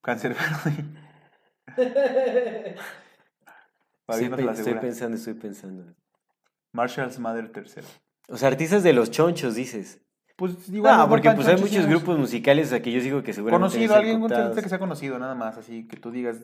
Cáncer 0.00 0.36
Estoy, 4.08 4.30
pe- 4.30 4.42
la 4.42 4.52
estoy 4.52 4.74
pensando, 4.74 5.16
estoy 5.16 5.34
pensando. 5.34 5.94
Marshall's 6.72 7.18
Mother 7.18 7.50
tercero. 7.52 7.86
O 8.28 8.38
sea, 8.38 8.48
artistas 8.48 8.82
de 8.82 8.92
los 8.94 9.10
chonchos, 9.10 9.54
dices. 9.54 10.00
Pues 10.36 10.68
igual. 10.68 10.96
No, 10.96 11.02
no 11.02 11.08
porque 11.10 11.30
pues 11.32 11.46
hay 11.48 11.60
muchos 11.60 11.86
grupos 11.86 12.16
musicales 12.18 12.68
sea, 12.68 12.80
que 12.80 12.92
yo 12.92 13.00
digo 13.02 13.22
que 13.22 13.32
seguramente 13.32 13.76
Conocido, 13.76 13.94
alguien 13.96 14.22
artista 14.32 14.62
que 14.62 14.68
sea 14.68 14.78
conocido, 14.78 15.18
nada 15.18 15.34
más, 15.34 15.58
así 15.58 15.86
que 15.86 15.96
tú 15.96 16.10
digas. 16.10 16.38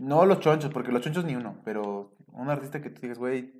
No 0.00 0.26
los 0.26 0.40
chonchos, 0.40 0.72
porque 0.72 0.90
los 0.90 1.02
chonchos 1.02 1.24
ni 1.24 1.36
uno, 1.36 1.60
pero 1.64 2.12
un 2.32 2.50
artista 2.50 2.80
que 2.82 2.90
tú 2.90 3.00
digas, 3.02 3.18
güey. 3.18 3.52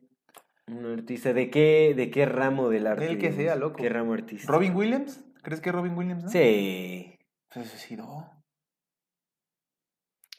Un 0.68 0.85
artista, 0.87 1.33
¿de 1.33 1.48
qué, 1.50 1.94
de 1.96 2.11
qué 2.11 2.26
ramo 2.26 2.68
del 2.68 2.88
arte? 2.88 3.07
El 3.07 3.18
que 3.18 3.33
sea, 3.33 3.55
loco. 3.55 3.76
¿Qué 3.76 3.88
ramo 3.88 4.14
artista? 4.14 4.50
¿Robin 4.50 4.74
Williams? 4.74 5.24
¿Crees 5.42 5.61
que 5.61 5.70
Robin 5.70 5.96
Williams? 5.96 6.24
No? 6.24 6.31
Sí. 6.31 7.16
Se 7.50 7.64
suicidó. 7.64 8.31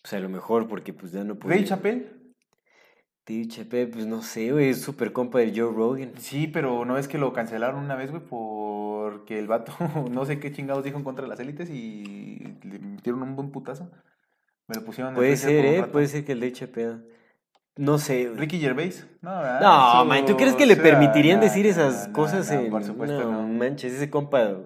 Pues 0.01 0.13
a 0.13 0.19
lo 0.19 0.29
mejor 0.29 0.67
porque 0.67 0.93
pues 0.93 1.13
ya 1.13 1.23
no 1.23 1.39
puede. 1.39 1.55
¿Dave 1.55 1.67
Chappelle? 1.67 2.17
Dave 3.25 3.47
Chappelle, 3.47 3.87
pues 3.87 4.05
no 4.05 4.21
sé, 4.21 4.51
güey, 4.51 4.69
es 4.69 4.81
súper 4.81 5.13
compa 5.13 5.39
del 5.39 5.57
Joe 5.57 5.73
Rogan. 5.73 6.13
Sí, 6.17 6.47
pero 6.47 6.85
no 6.85 6.97
es 6.97 7.07
que 7.07 7.17
lo 7.17 7.33
cancelaron 7.33 7.83
una 7.83 7.95
vez, 7.95 8.11
güey, 8.11 8.23
porque 8.23 9.39
el 9.39 9.47
vato 9.47 9.73
no 10.11 10.25
sé 10.25 10.39
qué 10.39 10.51
chingados 10.51 10.83
dijo 10.83 10.97
en 10.97 11.03
contra 11.03 11.23
de 11.23 11.29
las 11.29 11.39
élites 11.39 11.69
y 11.69 12.57
le 12.63 12.79
metieron 12.79 13.21
un 13.21 13.35
buen 13.35 13.51
putazo. 13.51 13.91
Me 14.67 14.75
lo 14.75 14.85
pusieron 14.85 15.11
en 15.11 15.15
Puede 15.15 15.37
ser, 15.37 15.65
¿eh? 15.65 15.83
Puede 15.83 16.07
ser 16.07 16.25
que 16.25 16.33
el 16.33 16.41
Dave 16.41 16.51
Chappelle. 16.51 17.16
No 17.77 17.97
sé. 17.99 18.31
Ricky 18.35 18.59
Gervais. 18.59 19.05
No, 19.21 19.37
¿verdad? 19.37 19.61
No, 19.61 20.05
man, 20.05 20.25
¿tú 20.25 20.35
crees 20.35 20.55
que 20.55 20.65
le 20.65 20.73
sea, 20.75 20.83
permitirían 20.83 21.37
nah, 21.39 21.45
decir 21.45 21.65
nah, 21.65 21.71
esas 21.71 22.07
nah, 22.07 22.13
cosas 22.13 22.49
nah, 22.51 22.59
en... 22.61 22.69
Por 22.71 22.83
supuesto, 22.83 23.23
no, 23.23 23.43
no. 23.43 23.47
manches, 23.47 23.93
ese 23.93 24.09
compa... 24.09 24.57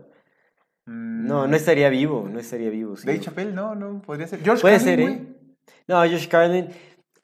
Mm, 0.86 1.28
No, 1.28 1.47
no 1.47 1.56
estaría 1.56 1.89
vivo, 1.89 2.28
no 2.32 2.39
estaría 2.39 2.69
vivo. 2.69 2.95
sí. 2.95 3.06
Dave 3.08 3.19
Chappelle, 3.19 3.52
no, 3.52 3.76
no, 3.76 4.02
podría 4.02 4.28
ser. 4.28 4.41
George 4.43 4.62
Puede 4.62 4.78
Carlin, 4.78 4.97
ser. 4.97 5.10
¿eh? 5.10 5.28
No, 5.88 6.02
George 6.04 6.28
Carlin... 6.28 6.67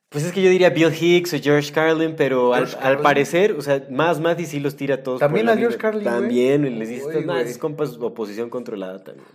Pues 0.10 0.24
es 0.24 0.32
que 0.32 0.42
yo 0.42 0.50
diría 0.50 0.70
Bill 0.70 0.94
Hicks 0.94 1.34
o 1.34 1.38
George 1.38 1.74
Carlin, 1.74 2.16
pero 2.16 2.54
al, 2.54 2.62
George 2.68 2.76
al 2.78 2.82
Carlin. 2.84 3.04
parecer, 3.04 3.52
o 3.54 3.62
sea, 3.62 3.86
más 3.92 4.22
Matty 4.22 4.46
sí 4.46 4.62
los 4.62 4.78
tira 4.78 4.96
a 4.96 5.04
todos. 5.04 5.20
También 5.20 5.50
a 5.50 5.58
George 5.58 5.78
Carlin. 5.78 6.06
También, 6.06 6.66
y 6.66 6.70
les 6.70 6.88
dice, 6.88 7.26
no, 7.26 7.34
güey. 7.34 7.44
esos 7.44 7.58
compas, 7.58 7.98
oposición 7.98 8.50
controlada 8.50 9.04
también. 9.04 9.28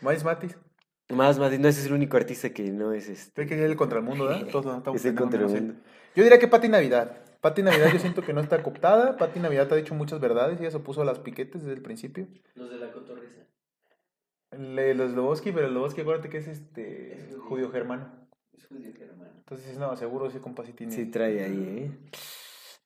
Miles 0.00 0.24
Matis. 0.24 0.56
Más 1.14 1.38
Matty, 1.38 1.58
no 1.58 1.68
ese 1.68 1.80
es 1.80 1.86
el 1.86 1.92
único 1.94 2.16
artista 2.16 2.50
que 2.50 2.64
no 2.70 2.92
es 2.92 3.08
este. 3.08 3.42
Hay 3.42 3.48
que 3.48 3.56
ir 3.56 3.62
el 3.62 3.76
contra 3.76 3.98
el 3.98 4.04
mundo, 4.04 4.24
¿verdad? 4.26 4.46
Todos 4.50 4.76
estamos 4.76 5.00
Es 5.00 5.04
el 5.06 5.14
contra 5.14 5.40
el 5.40 5.46
mundo. 5.48 5.74
Yo 6.14 6.22
diría 6.22 6.38
que 6.38 6.48
Pati 6.48 6.68
Navidad. 6.68 7.16
Pati 7.40 7.62
Navidad 7.62 7.90
yo 7.92 7.98
siento 7.98 8.22
que 8.22 8.32
no 8.32 8.40
está 8.40 8.62
cooptada. 8.62 9.16
Pati 9.16 9.38
Navidad 9.40 9.72
ha 9.72 9.76
dicho 9.76 9.94
muchas 9.94 10.20
verdades. 10.20 10.60
Ella 10.60 10.70
se 10.70 10.76
opuso 10.78 11.02
a 11.02 11.04
las 11.04 11.18
piquetes 11.18 11.62
desde 11.62 11.74
el 11.74 11.82
principio. 11.82 12.26
Los 12.54 12.70
de 12.70 12.76
la 12.78 12.90
cotorriza. 12.92 13.40
Le- 14.56 14.94
Los 14.94 15.10
Loboski, 15.12 15.52
pero 15.52 15.68
Loboski 15.68 16.02
acuérdate 16.02 16.28
que 16.28 16.38
es 16.38 16.46
este 16.48 17.14
Es 17.14 17.24
judío. 17.30 17.42
judío 17.42 17.70
germano. 17.70 18.08
Es 18.56 18.66
judío 18.66 18.92
germano. 18.96 19.30
Entonces, 19.38 19.76
no, 19.78 19.94
seguro 19.96 20.26
ese 20.28 20.40
compa 20.40 20.64
sí 20.64 20.72
tiene. 20.72 20.92
Sí 20.92 21.06
trae 21.06 21.42
ahí, 21.44 21.90
¿eh? 21.90 21.90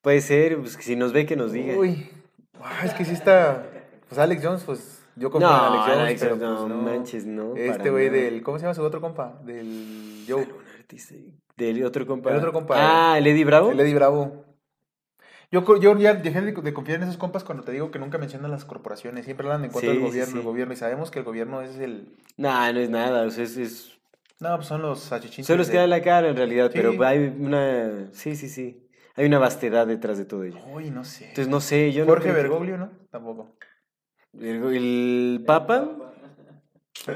Puede 0.00 0.20
ser, 0.20 0.58
pues 0.58 0.76
que 0.76 0.82
si 0.82 0.96
nos 0.96 1.12
ve 1.12 1.26
que 1.26 1.36
nos 1.36 1.52
diga. 1.52 1.76
Uy, 1.76 2.08
ah, 2.60 2.80
es 2.84 2.94
que 2.94 3.04
sí 3.04 3.12
está. 3.12 3.66
Pues 4.08 4.18
Alex 4.18 4.42
Jones, 4.44 4.62
pues 4.64 4.97
yo 5.18 5.30
confío 5.30 5.48
no, 5.48 5.56
en 5.56 5.72
Alex 5.72 5.84
Jones. 5.86 5.98
Alex, 6.00 6.20
pero, 6.22 6.36
no, 6.36 6.66
pues, 6.66 6.76
manches, 6.94 7.26
no. 7.26 7.56
Este 7.56 7.90
güey 7.90 8.08
del. 8.08 8.42
¿Cómo 8.42 8.58
se 8.58 8.62
llama 8.62 8.74
su 8.74 8.82
otro 8.82 9.00
compa? 9.00 9.40
Del 9.44 10.24
Joe. 10.28 10.46
Del 11.56 11.84
otro 11.84 12.06
compa. 12.06 12.30
El 12.30 12.36
otro 12.36 12.52
compa, 12.52 12.74
Ah, 13.12 13.18
el 13.18 13.26
Eddie 13.26 13.44
Bravo. 13.44 13.70
El 13.72 13.80
Eddie 13.80 13.94
Bravo. 13.94 14.44
Yo, 15.50 15.64
yo 15.80 15.96
ya 15.98 16.12
dejé 16.14 16.42
de, 16.42 16.52
de 16.52 16.74
confiar 16.74 16.98
en 16.98 17.04
esos 17.04 17.16
compas 17.16 17.42
cuando 17.42 17.64
te 17.64 17.72
digo 17.72 17.90
que 17.90 17.98
nunca 17.98 18.18
mencionan 18.18 18.50
las 18.50 18.64
corporaciones. 18.66 19.24
Siempre 19.24 19.46
hablan 19.46 19.64
en 19.64 19.70
contra 19.70 19.90
Sí, 19.92 19.96
del 19.96 20.06
gobierno, 20.06 20.32
sí. 20.32 20.38
el 20.38 20.44
gobierno. 20.44 20.74
Y 20.74 20.76
sabemos 20.76 21.10
que 21.10 21.18
el 21.20 21.24
gobierno 21.24 21.62
es 21.62 21.76
el. 21.78 22.16
No, 22.36 22.72
no 22.72 22.78
es 22.78 22.90
nada. 22.90 23.22
O 23.26 23.30
sea, 23.30 23.44
es, 23.44 23.56
es- 23.56 23.98
No, 24.40 24.54
pues 24.56 24.68
son 24.68 24.82
los 24.82 25.10
achichinches. 25.10 25.46
Solo 25.46 25.62
es 25.62 25.68
de- 25.68 25.72
que 25.72 25.78
da 25.78 25.86
la 25.86 26.02
cara 26.02 26.28
en 26.28 26.36
realidad, 26.36 26.70
pero 26.72 26.92
hay 27.02 27.34
una. 27.38 28.08
Sí, 28.12 28.36
sí, 28.36 28.48
sí. 28.48 28.84
Hay 29.16 29.24
una 29.26 29.38
vastedad 29.38 29.86
detrás 29.86 30.16
de 30.18 30.26
todo 30.26 30.44
ello. 30.44 30.60
Uy, 30.72 30.90
no 30.90 31.02
sé. 31.04 31.24
Entonces, 31.30 31.48
no 31.48 31.60
sé, 31.60 31.92
yo 31.92 32.04
no. 32.04 32.10
Jorge 32.10 32.24
creo 32.24 32.34
que- 32.36 32.42
Bergoglio, 32.42 32.76
¿no? 32.78 32.90
Tampoco. 33.10 33.56
El, 34.38 34.74
el 34.74 35.44
Papa. 35.46 35.88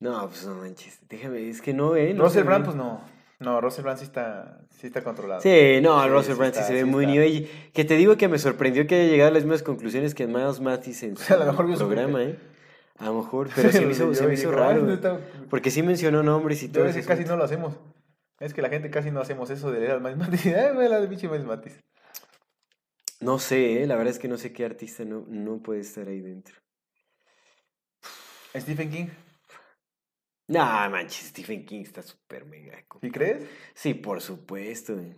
No, 0.00 0.26
pues 0.28 0.44
no 0.44 0.54
manches. 0.56 0.98
Déjame, 1.08 1.48
es 1.48 1.62
que 1.62 1.72
no, 1.72 1.96
¿eh? 1.96 2.12
No 2.12 2.24
Russell 2.24 2.40
se 2.42 2.46
Brand, 2.46 2.64
ve. 2.66 2.72
pues 2.72 2.76
no. 2.76 3.00
No, 3.40 3.60
Russell 3.62 3.84
Brand 3.84 3.98
sí 3.98 4.04
está, 4.04 4.60
sí 4.68 4.88
está 4.88 5.02
controlado. 5.02 5.40
Sí, 5.40 5.78
no, 5.82 6.02
Sí, 6.02 6.08
Russell 6.10 6.32
sí 6.34 6.38
Brand 6.38 6.52
sí 6.54 6.60
está, 6.60 6.66
se 6.68 6.72
ve 6.74 6.80
sí 6.80 6.84
muy 6.84 7.04
está. 7.04 7.14
New 7.14 7.22
Age. 7.22 7.70
Que 7.72 7.84
te 7.86 7.94
digo 7.96 8.16
que 8.18 8.28
me 8.28 8.38
sorprendió 8.38 8.86
que 8.86 8.96
haya 8.96 9.10
llegado 9.10 9.30
a 9.30 9.32
las 9.32 9.44
mismas 9.44 9.62
conclusiones 9.62 10.14
que 10.14 10.26
Miles 10.26 10.60
Mathis 10.60 11.02
en 11.04 11.16
su 11.16 11.32
A 11.32 11.38
lo 11.38 11.46
mejor 11.46 11.66
vio 11.68 11.76
su 11.76 11.86
programa. 11.86 12.22
¿eh? 12.22 12.36
A 12.98 13.06
lo 13.06 13.14
mejor, 13.22 13.48
pero 13.56 13.72
se 13.72 13.80
me 13.86 13.92
hizo, 13.92 14.08
Yo 14.08 14.14
se 14.14 14.26
me 14.26 14.34
hizo 14.34 14.50
"Ay, 14.50 14.54
raro. 14.56 14.92
está- 14.92 15.18
Porque 15.48 15.70
sí 15.70 15.82
mencionó 15.82 16.22
nombres 16.22 16.62
y 16.62 16.68
todo 16.68 16.84
es 16.84 16.94
que 16.96 17.02
casi 17.02 17.24
no 17.24 17.36
lo 17.36 17.44
hacemos. 17.44 17.74
Es 18.40 18.52
que 18.52 18.60
la 18.60 18.68
gente 18.68 18.90
casi 18.90 19.10
no 19.10 19.20
hacemos 19.20 19.48
eso 19.48 19.70
de 19.72 19.80
leer 19.80 19.92
al 19.92 20.00
Miles 20.02 20.18
Matis. 20.18 20.46
Ay, 20.46 20.76
ve 20.76 20.88
la 20.90 21.00
de 21.00 21.06
pinche 21.08 21.28
Miles 21.28 21.46
Matis. 21.46 21.80
No 23.24 23.38
sé, 23.38 23.82
¿eh? 23.82 23.86
La 23.86 23.96
verdad 23.96 24.12
es 24.12 24.18
que 24.18 24.28
no 24.28 24.36
sé 24.36 24.52
qué 24.52 24.66
artista 24.66 25.02
no, 25.06 25.24
no 25.26 25.62
puede 25.62 25.80
estar 25.80 26.06
ahí 26.08 26.20
dentro. 26.20 26.56
Stephen 28.54 28.90
King. 28.90 29.06
No, 30.46 30.60
manches, 30.90 31.28
Stephen 31.28 31.64
King 31.64 31.80
está 31.80 32.02
súper 32.02 32.44
mega. 32.44 32.76
¿Sí 32.76 32.84
compa. 32.86 33.08
crees? 33.10 33.48
Sí, 33.72 33.94
por 33.94 34.20
supuesto. 34.20 34.94
güey. 34.94 35.14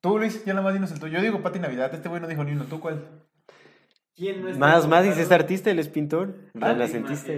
Tú, 0.00 0.18
Luis, 0.18 0.44
ya 0.44 0.54
nada 0.54 0.62
más 0.62 0.72
dinos 0.72 0.92
el 0.92 1.00
tuyo. 1.00 1.18
Yo 1.18 1.22
digo 1.22 1.42
Pati 1.42 1.58
Navidad. 1.58 1.92
Este 1.92 2.08
güey 2.08 2.20
no 2.20 2.28
dijo 2.28 2.44
ni 2.44 2.52
uno. 2.52 2.64
¿Tú 2.66 2.78
cuál? 2.78 3.26
¿Quién 4.14 4.42
no 4.42 4.48
está 4.48 4.60
Más, 4.60 4.86
más 4.86 5.04
dice 5.04 5.22
este 5.22 5.34
artista, 5.34 5.72
él 5.72 5.80
es 5.80 5.88
pintor, 5.88 6.50
renacentista. 6.54 7.32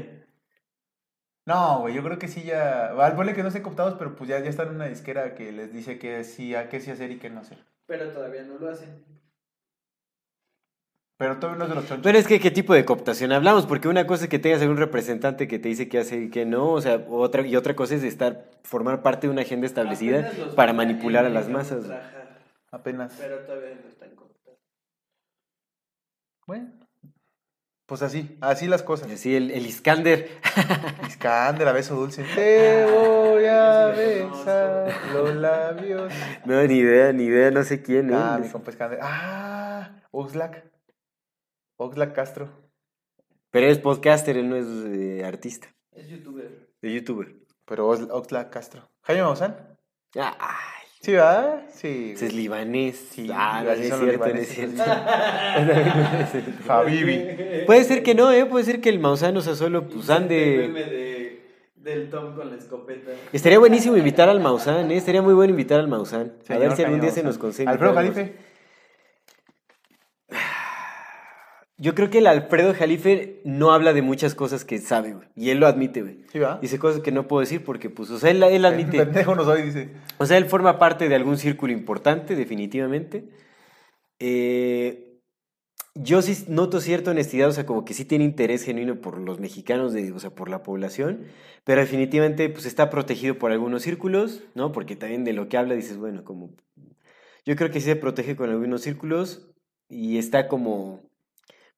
No, 1.47 1.81
güey, 1.81 1.95
yo 1.95 2.03
creo 2.05 2.19
que 2.19 2.29
sí 2.29 2.43
ya. 2.43 2.91
Al 2.91 3.17
ponle 3.17 3.33
que 3.33 3.43
no 3.43 3.49
estén 3.49 3.63
cooptados, 3.63 3.95
pero 3.99 4.15
pues 4.17 4.29
ya, 4.29 4.39
ya 4.41 4.51
están 4.51 4.69
en 4.69 4.75
una 4.75 4.87
disquera 4.87 5.35
que 5.35 5.51
les 5.51 5.73
dice 5.73 5.99
que 5.99 6.25
sí, 6.25 6.55
a 6.55 6.69
qué 6.69 6.81
sí 6.81 6.91
hacer 6.91 7.11
y 7.11 7.19
qué 7.19 7.31
no 7.31 7.41
hacer. 7.41 7.65
Pero 7.87 8.13
todavía 8.13 8.43
no 8.43 8.59
lo 8.59 8.69
hacen. 8.69 9.03
Pero 11.21 11.37
todavía 11.37 11.59
no 11.59 11.65
es 11.65 11.69
de 11.69 11.75
los 11.75 11.85
chonchos. 11.87 12.03
Pero 12.03 12.17
es 12.17 12.27
que, 12.27 12.41
¿qué 12.41 12.51
tipo 12.51 12.73
de 12.73 12.87
cooptación 12.87 13.31
hablamos? 13.33 13.67
Porque 13.67 13.89
una 13.89 14.07
cosa 14.07 14.25
es 14.25 14.31
que 14.31 14.39
tengas 14.39 14.63
algún 14.63 14.79
representante 14.79 15.47
que 15.47 15.59
te 15.59 15.69
dice 15.69 15.87
qué 15.87 15.99
hace 15.99 16.17
y 16.17 16.31
qué 16.31 16.47
no, 16.47 16.71
o 16.71 16.81
sea, 16.81 17.05
otra, 17.11 17.47
y 17.47 17.57
otra 17.57 17.77
cosa 17.77 17.95
es 17.95 18.05
estar, 18.05 18.49
formar 18.65 19.03
parte 19.03 19.27
de 19.27 19.33
una 19.35 19.43
agenda 19.43 19.67
establecida 19.67 20.33
para 20.57 20.73
manipular 20.73 21.27
a 21.27 21.29
las 21.29 21.51
masas. 21.51 21.85
Apenas. 22.71 23.13
Pero 23.19 23.37
todavía 23.41 23.75
no 23.83 23.87
están 23.87 24.15
conectados. 24.15 24.61
Bueno. 26.47 26.71
Pues 27.85 28.01
así, 28.01 28.39
así 28.41 28.67
las 28.67 28.83
cosas. 28.83 29.11
Así, 29.11 29.37
el, 29.37 29.51
el 29.51 29.67
Iskander. 29.67 30.27
Iskander, 31.07 31.69
a 31.69 31.73
beso 31.73 31.97
dulce. 31.97 32.25
Te 32.35 32.87
voy 32.87 33.45
a 33.45 33.89
besar 33.89 34.89
los 35.13 35.35
labios. 35.37 36.15
No, 36.47 36.67
ni 36.67 36.79
idea, 36.79 37.13
ni 37.13 37.25
idea, 37.25 37.51
no 37.51 37.63
sé 37.63 37.83
quién. 37.83 38.11
Ah, 38.15 38.39
mi 38.43 38.49
compa 38.49 38.71
Iskander. 38.71 39.01
Ah, 39.03 40.01
Oxlack. 40.13 40.80
Oxlack 41.83 42.13
Castro. 42.15 42.49
Pero 43.51 43.67
es 43.67 43.79
podcaster, 43.79 44.37
él 44.37 44.49
no 44.49 44.57
es 44.57 44.67
eh, 44.67 45.25
artista, 45.25 45.75
Es 45.93 46.09
youtuber. 46.09 46.69
es 46.83 46.93
youtuber. 46.93 47.35
Pero 47.65 47.89
Ox- 47.89 48.09
Oxlack 48.11 48.51
Castro. 48.51 48.89
Jaime 49.03 49.23
Maussan. 49.23 49.57
Ah, 50.17 50.37
ay, 50.39 50.87
Sí, 51.01 51.13
¿verdad? 51.13 51.65
Sí. 51.73 52.13
ese 52.15 52.27
es 52.27 52.35
libanés. 52.35 52.97
Sí, 53.13 53.31
ah, 53.33 53.63
no, 53.65 53.71
así 53.71 53.81
no 53.81 53.85
es 53.85 53.91
son 53.91 54.01
los 54.01 54.09
cierto, 54.11 54.29
no 54.29 54.35
es 54.35 54.59
libaneses, 54.59 56.31
cierto. 56.31 56.73
Habibi. 56.73 57.65
Puede 57.65 57.85
ser 57.85 58.03
que 58.03 58.15
no, 58.15 58.31
¿eh? 58.31 58.45
Puede 58.45 58.65
ser 58.67 58.81
que 58.83 58.91
el 58.91 58.99
Mausano 58.99 59.41
sea 59.41 59.55
solo, 59.55 59.89
pues, 59.89 60.05
El 60.11 60.15
ande... 60.15 60.35
de, 60.37 61.43
del 61.77 62.11
Tom 62.11 62.37
con 62.37 62.51
la 62.51 62.57
escopeta. 62.57 63.13
Estaría 63.33 63.59
buenísimo 63.59 63.97
invitar 63.97 64.29
al 64.29 64.41
Maussan, 64.41 64.91
¿eh? 64.91 64.97
Estaría 64.99 65.23
muy 65.23 65.33
bueno 65.33 65.51
invitar 65.53 65.81
al 65.81 65.89
Maussan. 65.89 66.35
A 66.51 66.59
ver 66.59 66.77
si 66.77 66.83
algún 66.85 67.01
día 67.01 67.11
se 67.11 67.23
nos 67.23 67.39
consigue. 67.39 67.69
Alfredo 67.71 67.93
invitar 67.99 68.07
al 68.07 68.15
Jalife. 68.15 68.51
Yo 71.81 71.95
creo 71.95 72.11
que 72.11 72.19
el 72.19 72.27
Alfredo 72.27 72.75
Jalife 72.75 73.41
no 73.43 73.73
habla 73.73 73.95
de 73.95 74.03
muchas 74.03 74.35
cosas 74.35 74.67
que 74.67 74.77
sabe, 74.81 75.15
güey. 75.15 75.27
Y 75.35 75.49
él 75.49 75.61
lo 75.61 75.67
admite, 75.67 76.03
güey. 76.03 76.19
Sí, 76.31 76.39
¿va? 76.39 76.59
Dice 76.61 76.79
cosas 76.79 77.01
que 77.01 77.11
no 77.11 77.27
puedo 77.27 77.41
decir 77.41 77.65
porque, 77.65 77.89
pues, 77.89 78.11
o 78.11 78.19
sea, 78.19 78.31
él, 78.31 78.43
él 78.43 78.67
admite. 78.67 78.99
Pendejo 78.99 79.35
no 79.35 79.45
soy, 79.45 79.63
dice. 79.63 79.89
O 80.19 80.27
sea, 80.27 80.37
él 80.37 80.45
forma 80.45 80.79
parte 80.79 81.09
de 81.09 81.15
algún 81.15 81.39
círculo 81.39 81.73
importante, 81.73 82.37
definitivamente. 82.37 83.31
Eh, 84.19 85.23
yo 85.95 86.21
sí 86.21 86.45
noto 86.49 86.83
cierta 86.83 87.13
honestidad, 87.13 87.49
o 87.49 87.53
sea, 87.53 87.65
como 87.65 87.87
que 87.87 87.95
sí 87.95 88.05
tiene 88.05 88.25
interés 88.25 88.63
genuino 88.63 89.01
por 89.01 89.19
los 89.19 89.41
mexicanos, 89.41 89.95
de, 89.95 90.13
o 90.13 90.19
sea, 90.19 90.35
por 90.35 90.51
la 90.51 90.63
población, 90.63 91.29
pero 91.65 91.81
definitivamente, 91.81 92.51
pues, 92.51 92.67
está 92.67 92.91
protegido 92.91 93.39
por 93.39 93.53
algunos 93.53 93.81
círculos, 93.81 94.45
¿no? 94.55 94.71
Porque 94.73 94.97
también 94.97 95.25
de 95.25 95.33
lo 95.33 95.49
que 95.49 95.57
habla 95.57 95.73
dices, 95.75 95.97
bueno, 95.97 96.25
como... 96.25 96.51
Yo 97.47 97.57
creo 97.57 97.71
que 97.71 97.81
sí 97.81 97.87
se 97.87 97.97
protege 97.97 98.37
con 98.37 98.51
algunos 98.51 98.83
círculos 98.83 99.51
y 99.89 100.19
está 100.19 100.47
como... 100.47 101.09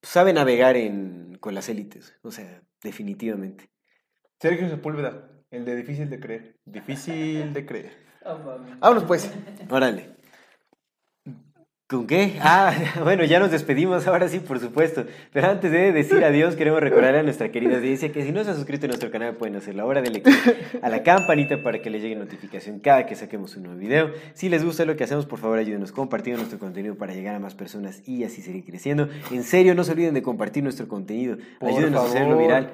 sabe 0.03 0.33
navegar 0.33 0.77
en, 0.77 1.37
con 1.41 1.55
las 1.55 1.69
élites, 1.69 2.15
o 2.23 2.31
sea, 2.31 2.63
definitivamente. 2.83 3.71
Sergio 4.41 4.69
Sepúlveda. 4.69 5.29
El 5.51 5.67
de 5.67 5.77
difícil 5.77 6.09
de 6.09 6.19
creer. 6.19 6.57
Difícil 6.65 7.53
de 7.53 7.67
creer. 7.67 7.93
Ah, 8.25 8.35
mami. 8.45 8.73
Vámonos 8.81 9.05
pues. 9.05 9.31
Órale. 9.71 10.17
¿Con 11.93 12.07
qué? 12.07 12.39
Ah, 12.41 12.73
bueno, 13.03 13.23
ya 13.25 13.39
nos 13.39 13.51
despedimos 13.51 14.07
ahora 14.07 14.27
sí, 14.27 14.39
por 14.39 14.59
supuesto. 14.59 15.05
Pero 15.31 15.51
antes 15.51 15.71
de 15.71 15.93
decir 15.93 16.25
adiós, 16.25 16.57
queremos 16.57 16.81
recordarle 16.81 17.19
a 17.19 17.23
nuestra 17.23 17.51
querida 17.51 17.77
audiencia 17.77 18.11
que 18.11 18.25
si 18.25 18.33
no 18.33 18.43
se 18.43 18.49
han 18.49 18.57
suscrito 18.57 18.87
a 18.87 18.89
nuestro 18.89 19.11
canal 19.11 19.35
pueden 19.35 19.57
hacerlo 19.57 19.83
ahora, 19.83 20.01
denle 20.01 20.23
a 20.81 20.89
la 20.89 21.03
campanita 21.03 21.63
para 21.63 21.83
que 21.83 21.91
les 21.91 22.01
llegue 22.01 22.17
notificación 22.17 22.79
cada 22.79 23.05
que 23.05 23.15
saquemos 23.15 23.55
un 23.57 23.65
nuevo 23.65 23.79
video. 23.79 24.11
Si 24.33 24.49
les 24.49 24.65
gusta 24.65 24.87
lo 24.87 24.97
que 24.97 25.05
hacemos, 25.05 25.27
por 25.27 25.39
favor 25.39 25.59
ayúdenos 25.59 25.93
compartiendo 25.93 26.39
nuestro 26.39 26.59
contenido 26.59 26.95
para 26.95 27.13
llegar 27.13 27.35
a 27.35 27.39
más 27.39 27.55
personas 27.55 28.01
y 28.09 28.25
así 28.25 28.41
seguir 28.41 28.65
creciendo. 28.65 29.11
En 29.31 29.43
serio, 29.43 29.75
no 29.75 29.85
se 29.85 29.93
olviden 29.93 30.15
de 30.15 30.23
compartir 30.23 30.63
nuestro 30.63 30.89
contenido. 30.89 31.37
Ayúdenos 31.61 32.05
a 32.05 32.07
hacerlo 32.07 32.39
viral. 32.39 32.71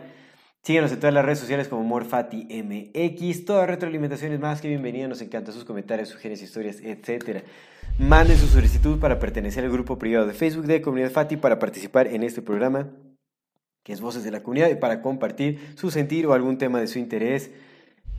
Síguenos 0.68 0.92
en 0.92 1.00
todas 1.00 1.14
las 1.14 1.24
redes 1.24 1.38
sociales 1.38 1.66
como 1.66 1.82
MorfatiMX. 1.82 3.46
Toda 3.46 3.64
retroalimentación 3.64 4.32
es 4.32 4.38
más 4.38 4.60
que 4.60 4.68
bienvenida. 4.68 5.08
Nos 5.08 5.22
encantan 5.22 5.54
sus 5.54 5.64
comentarios, 5.64 6.10
sugerencias, 6.10 6.50
historias, 6.50 6.82
etc. 6.82 7.42
Manden 7.98 8.36
su 8.36 8.48
solicitud 8.48 8.98
para 8.98 9.18
pertenecer 9.18 9.64
al 9.64 9.70
grupo 9.70 9.98
privado 9.98 10.26
de 10.26 10.34
Facebook 10.34 10.66
de 10.66 10.82
Comunidad 10.82 11.10
Fati 11.10 11.38
para 11.38 11.58
participar 11.58 12.08
en 12.08 12.22
este 12.22 12.42
programa, 12.42 12.90
que 13.82 13.94
es 13.94 14.02
Voces 14.02 14.24
de 14.24 14.30
la 14.30 14.42
Comunidad, 14.42 14.68
y 14.68 14.74
para 14.74 15.00
compartir 15.00 15.72
su 15.74 15.90
sentir 15.90 16.26
o 16.26 16.34
algún 16.34 16.58
tema 16.58 16.80
de 16.80 16.86
su 16.86 16.98
interés. 16.98 17.50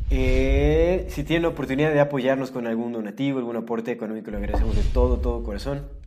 Eh, 0.09 1.05
si 1.09 1.23
tienen 1.23 1.43
la 1.43 1.49
oportunidad 1.49 1.93
de 1.93 1.99
apoyarnos 1.99 2.49
con 2.49 2.65
algún 2.65 2.93
donativo, 2.93 3.37
algún 3.37 3.57
aporte 3.57 3.91
económico, 3.91 4.31
lo 4.31 4.37
agradecemos 4.37 4.75
de 4.75 4.81
todo, 4.91 5.19
todo 5.19 5.43
corazón. 5.43 5.98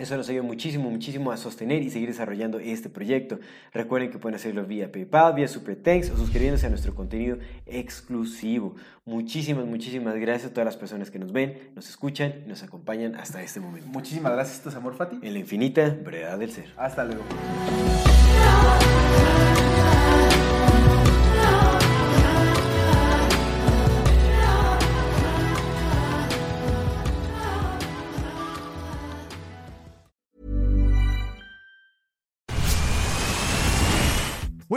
Eso 0.00 0.16
nos 0.16 0.30
ayuda 0.30 0.42
muchísimo, 0.42 0.88
muchísimo 0.88 1.30
a 1.30 1.36
sostener 1.36 1.82
y 1.82 1.90
seguir 1.90 2.08
desarrollando 2.08 2.58
este 2.58 2.88
proyecto. 2.88 3.38
Recuerden 3.74 4.10
que 4.10 4.18
pueden 4.18 4.34
hacerlo 4.34 4.64
vía 4.64 4.90
PayPal, 4.90 5.34
vía 5.34 5.46
Super 5.46 5.76
Thanks 5.76 6.08
o 6.08 6.16
suscribiéndose 6.16 6.64
a 6.64 6.70
nuestro 6.70 6.94
contenido 6.94 7.36
exclusivo. 7.66 8.76
Muchísimas, 9.04 9.66
muchísimas 9.66 10.14
gracias 10.14 10.52
a 10.52 10.54
todas 10.54 10.64
las 10.64 10.78
personas 10.78 11.10
que 11.10 11.18
nos 11.18 11.32
ven, 11.32 11.72
nos 11.74 11.90
escuchan 11.90 12.36
y 12.46 12.48
nos 12.48 12.62
acompañan 12.62 13.14
hasta 13.14 13.42
este 13.42 13.60
momento. 13.60 13.88
Muchísimas 13.88 14.32
gracias, 14.32 14.56
esto 14.56 14.70
es 14.70 14.74
Amor 14.74 14.94
Fati. 14.94 15.18
En 15.20 15.34
la 15.34 15.38
infinita 15.38 15.94
brevedad 16.02 16.38
del 16.38 16.50
ser. 16.50 16.72
Hasta 16.78 17.04
luego. 17.04 17.22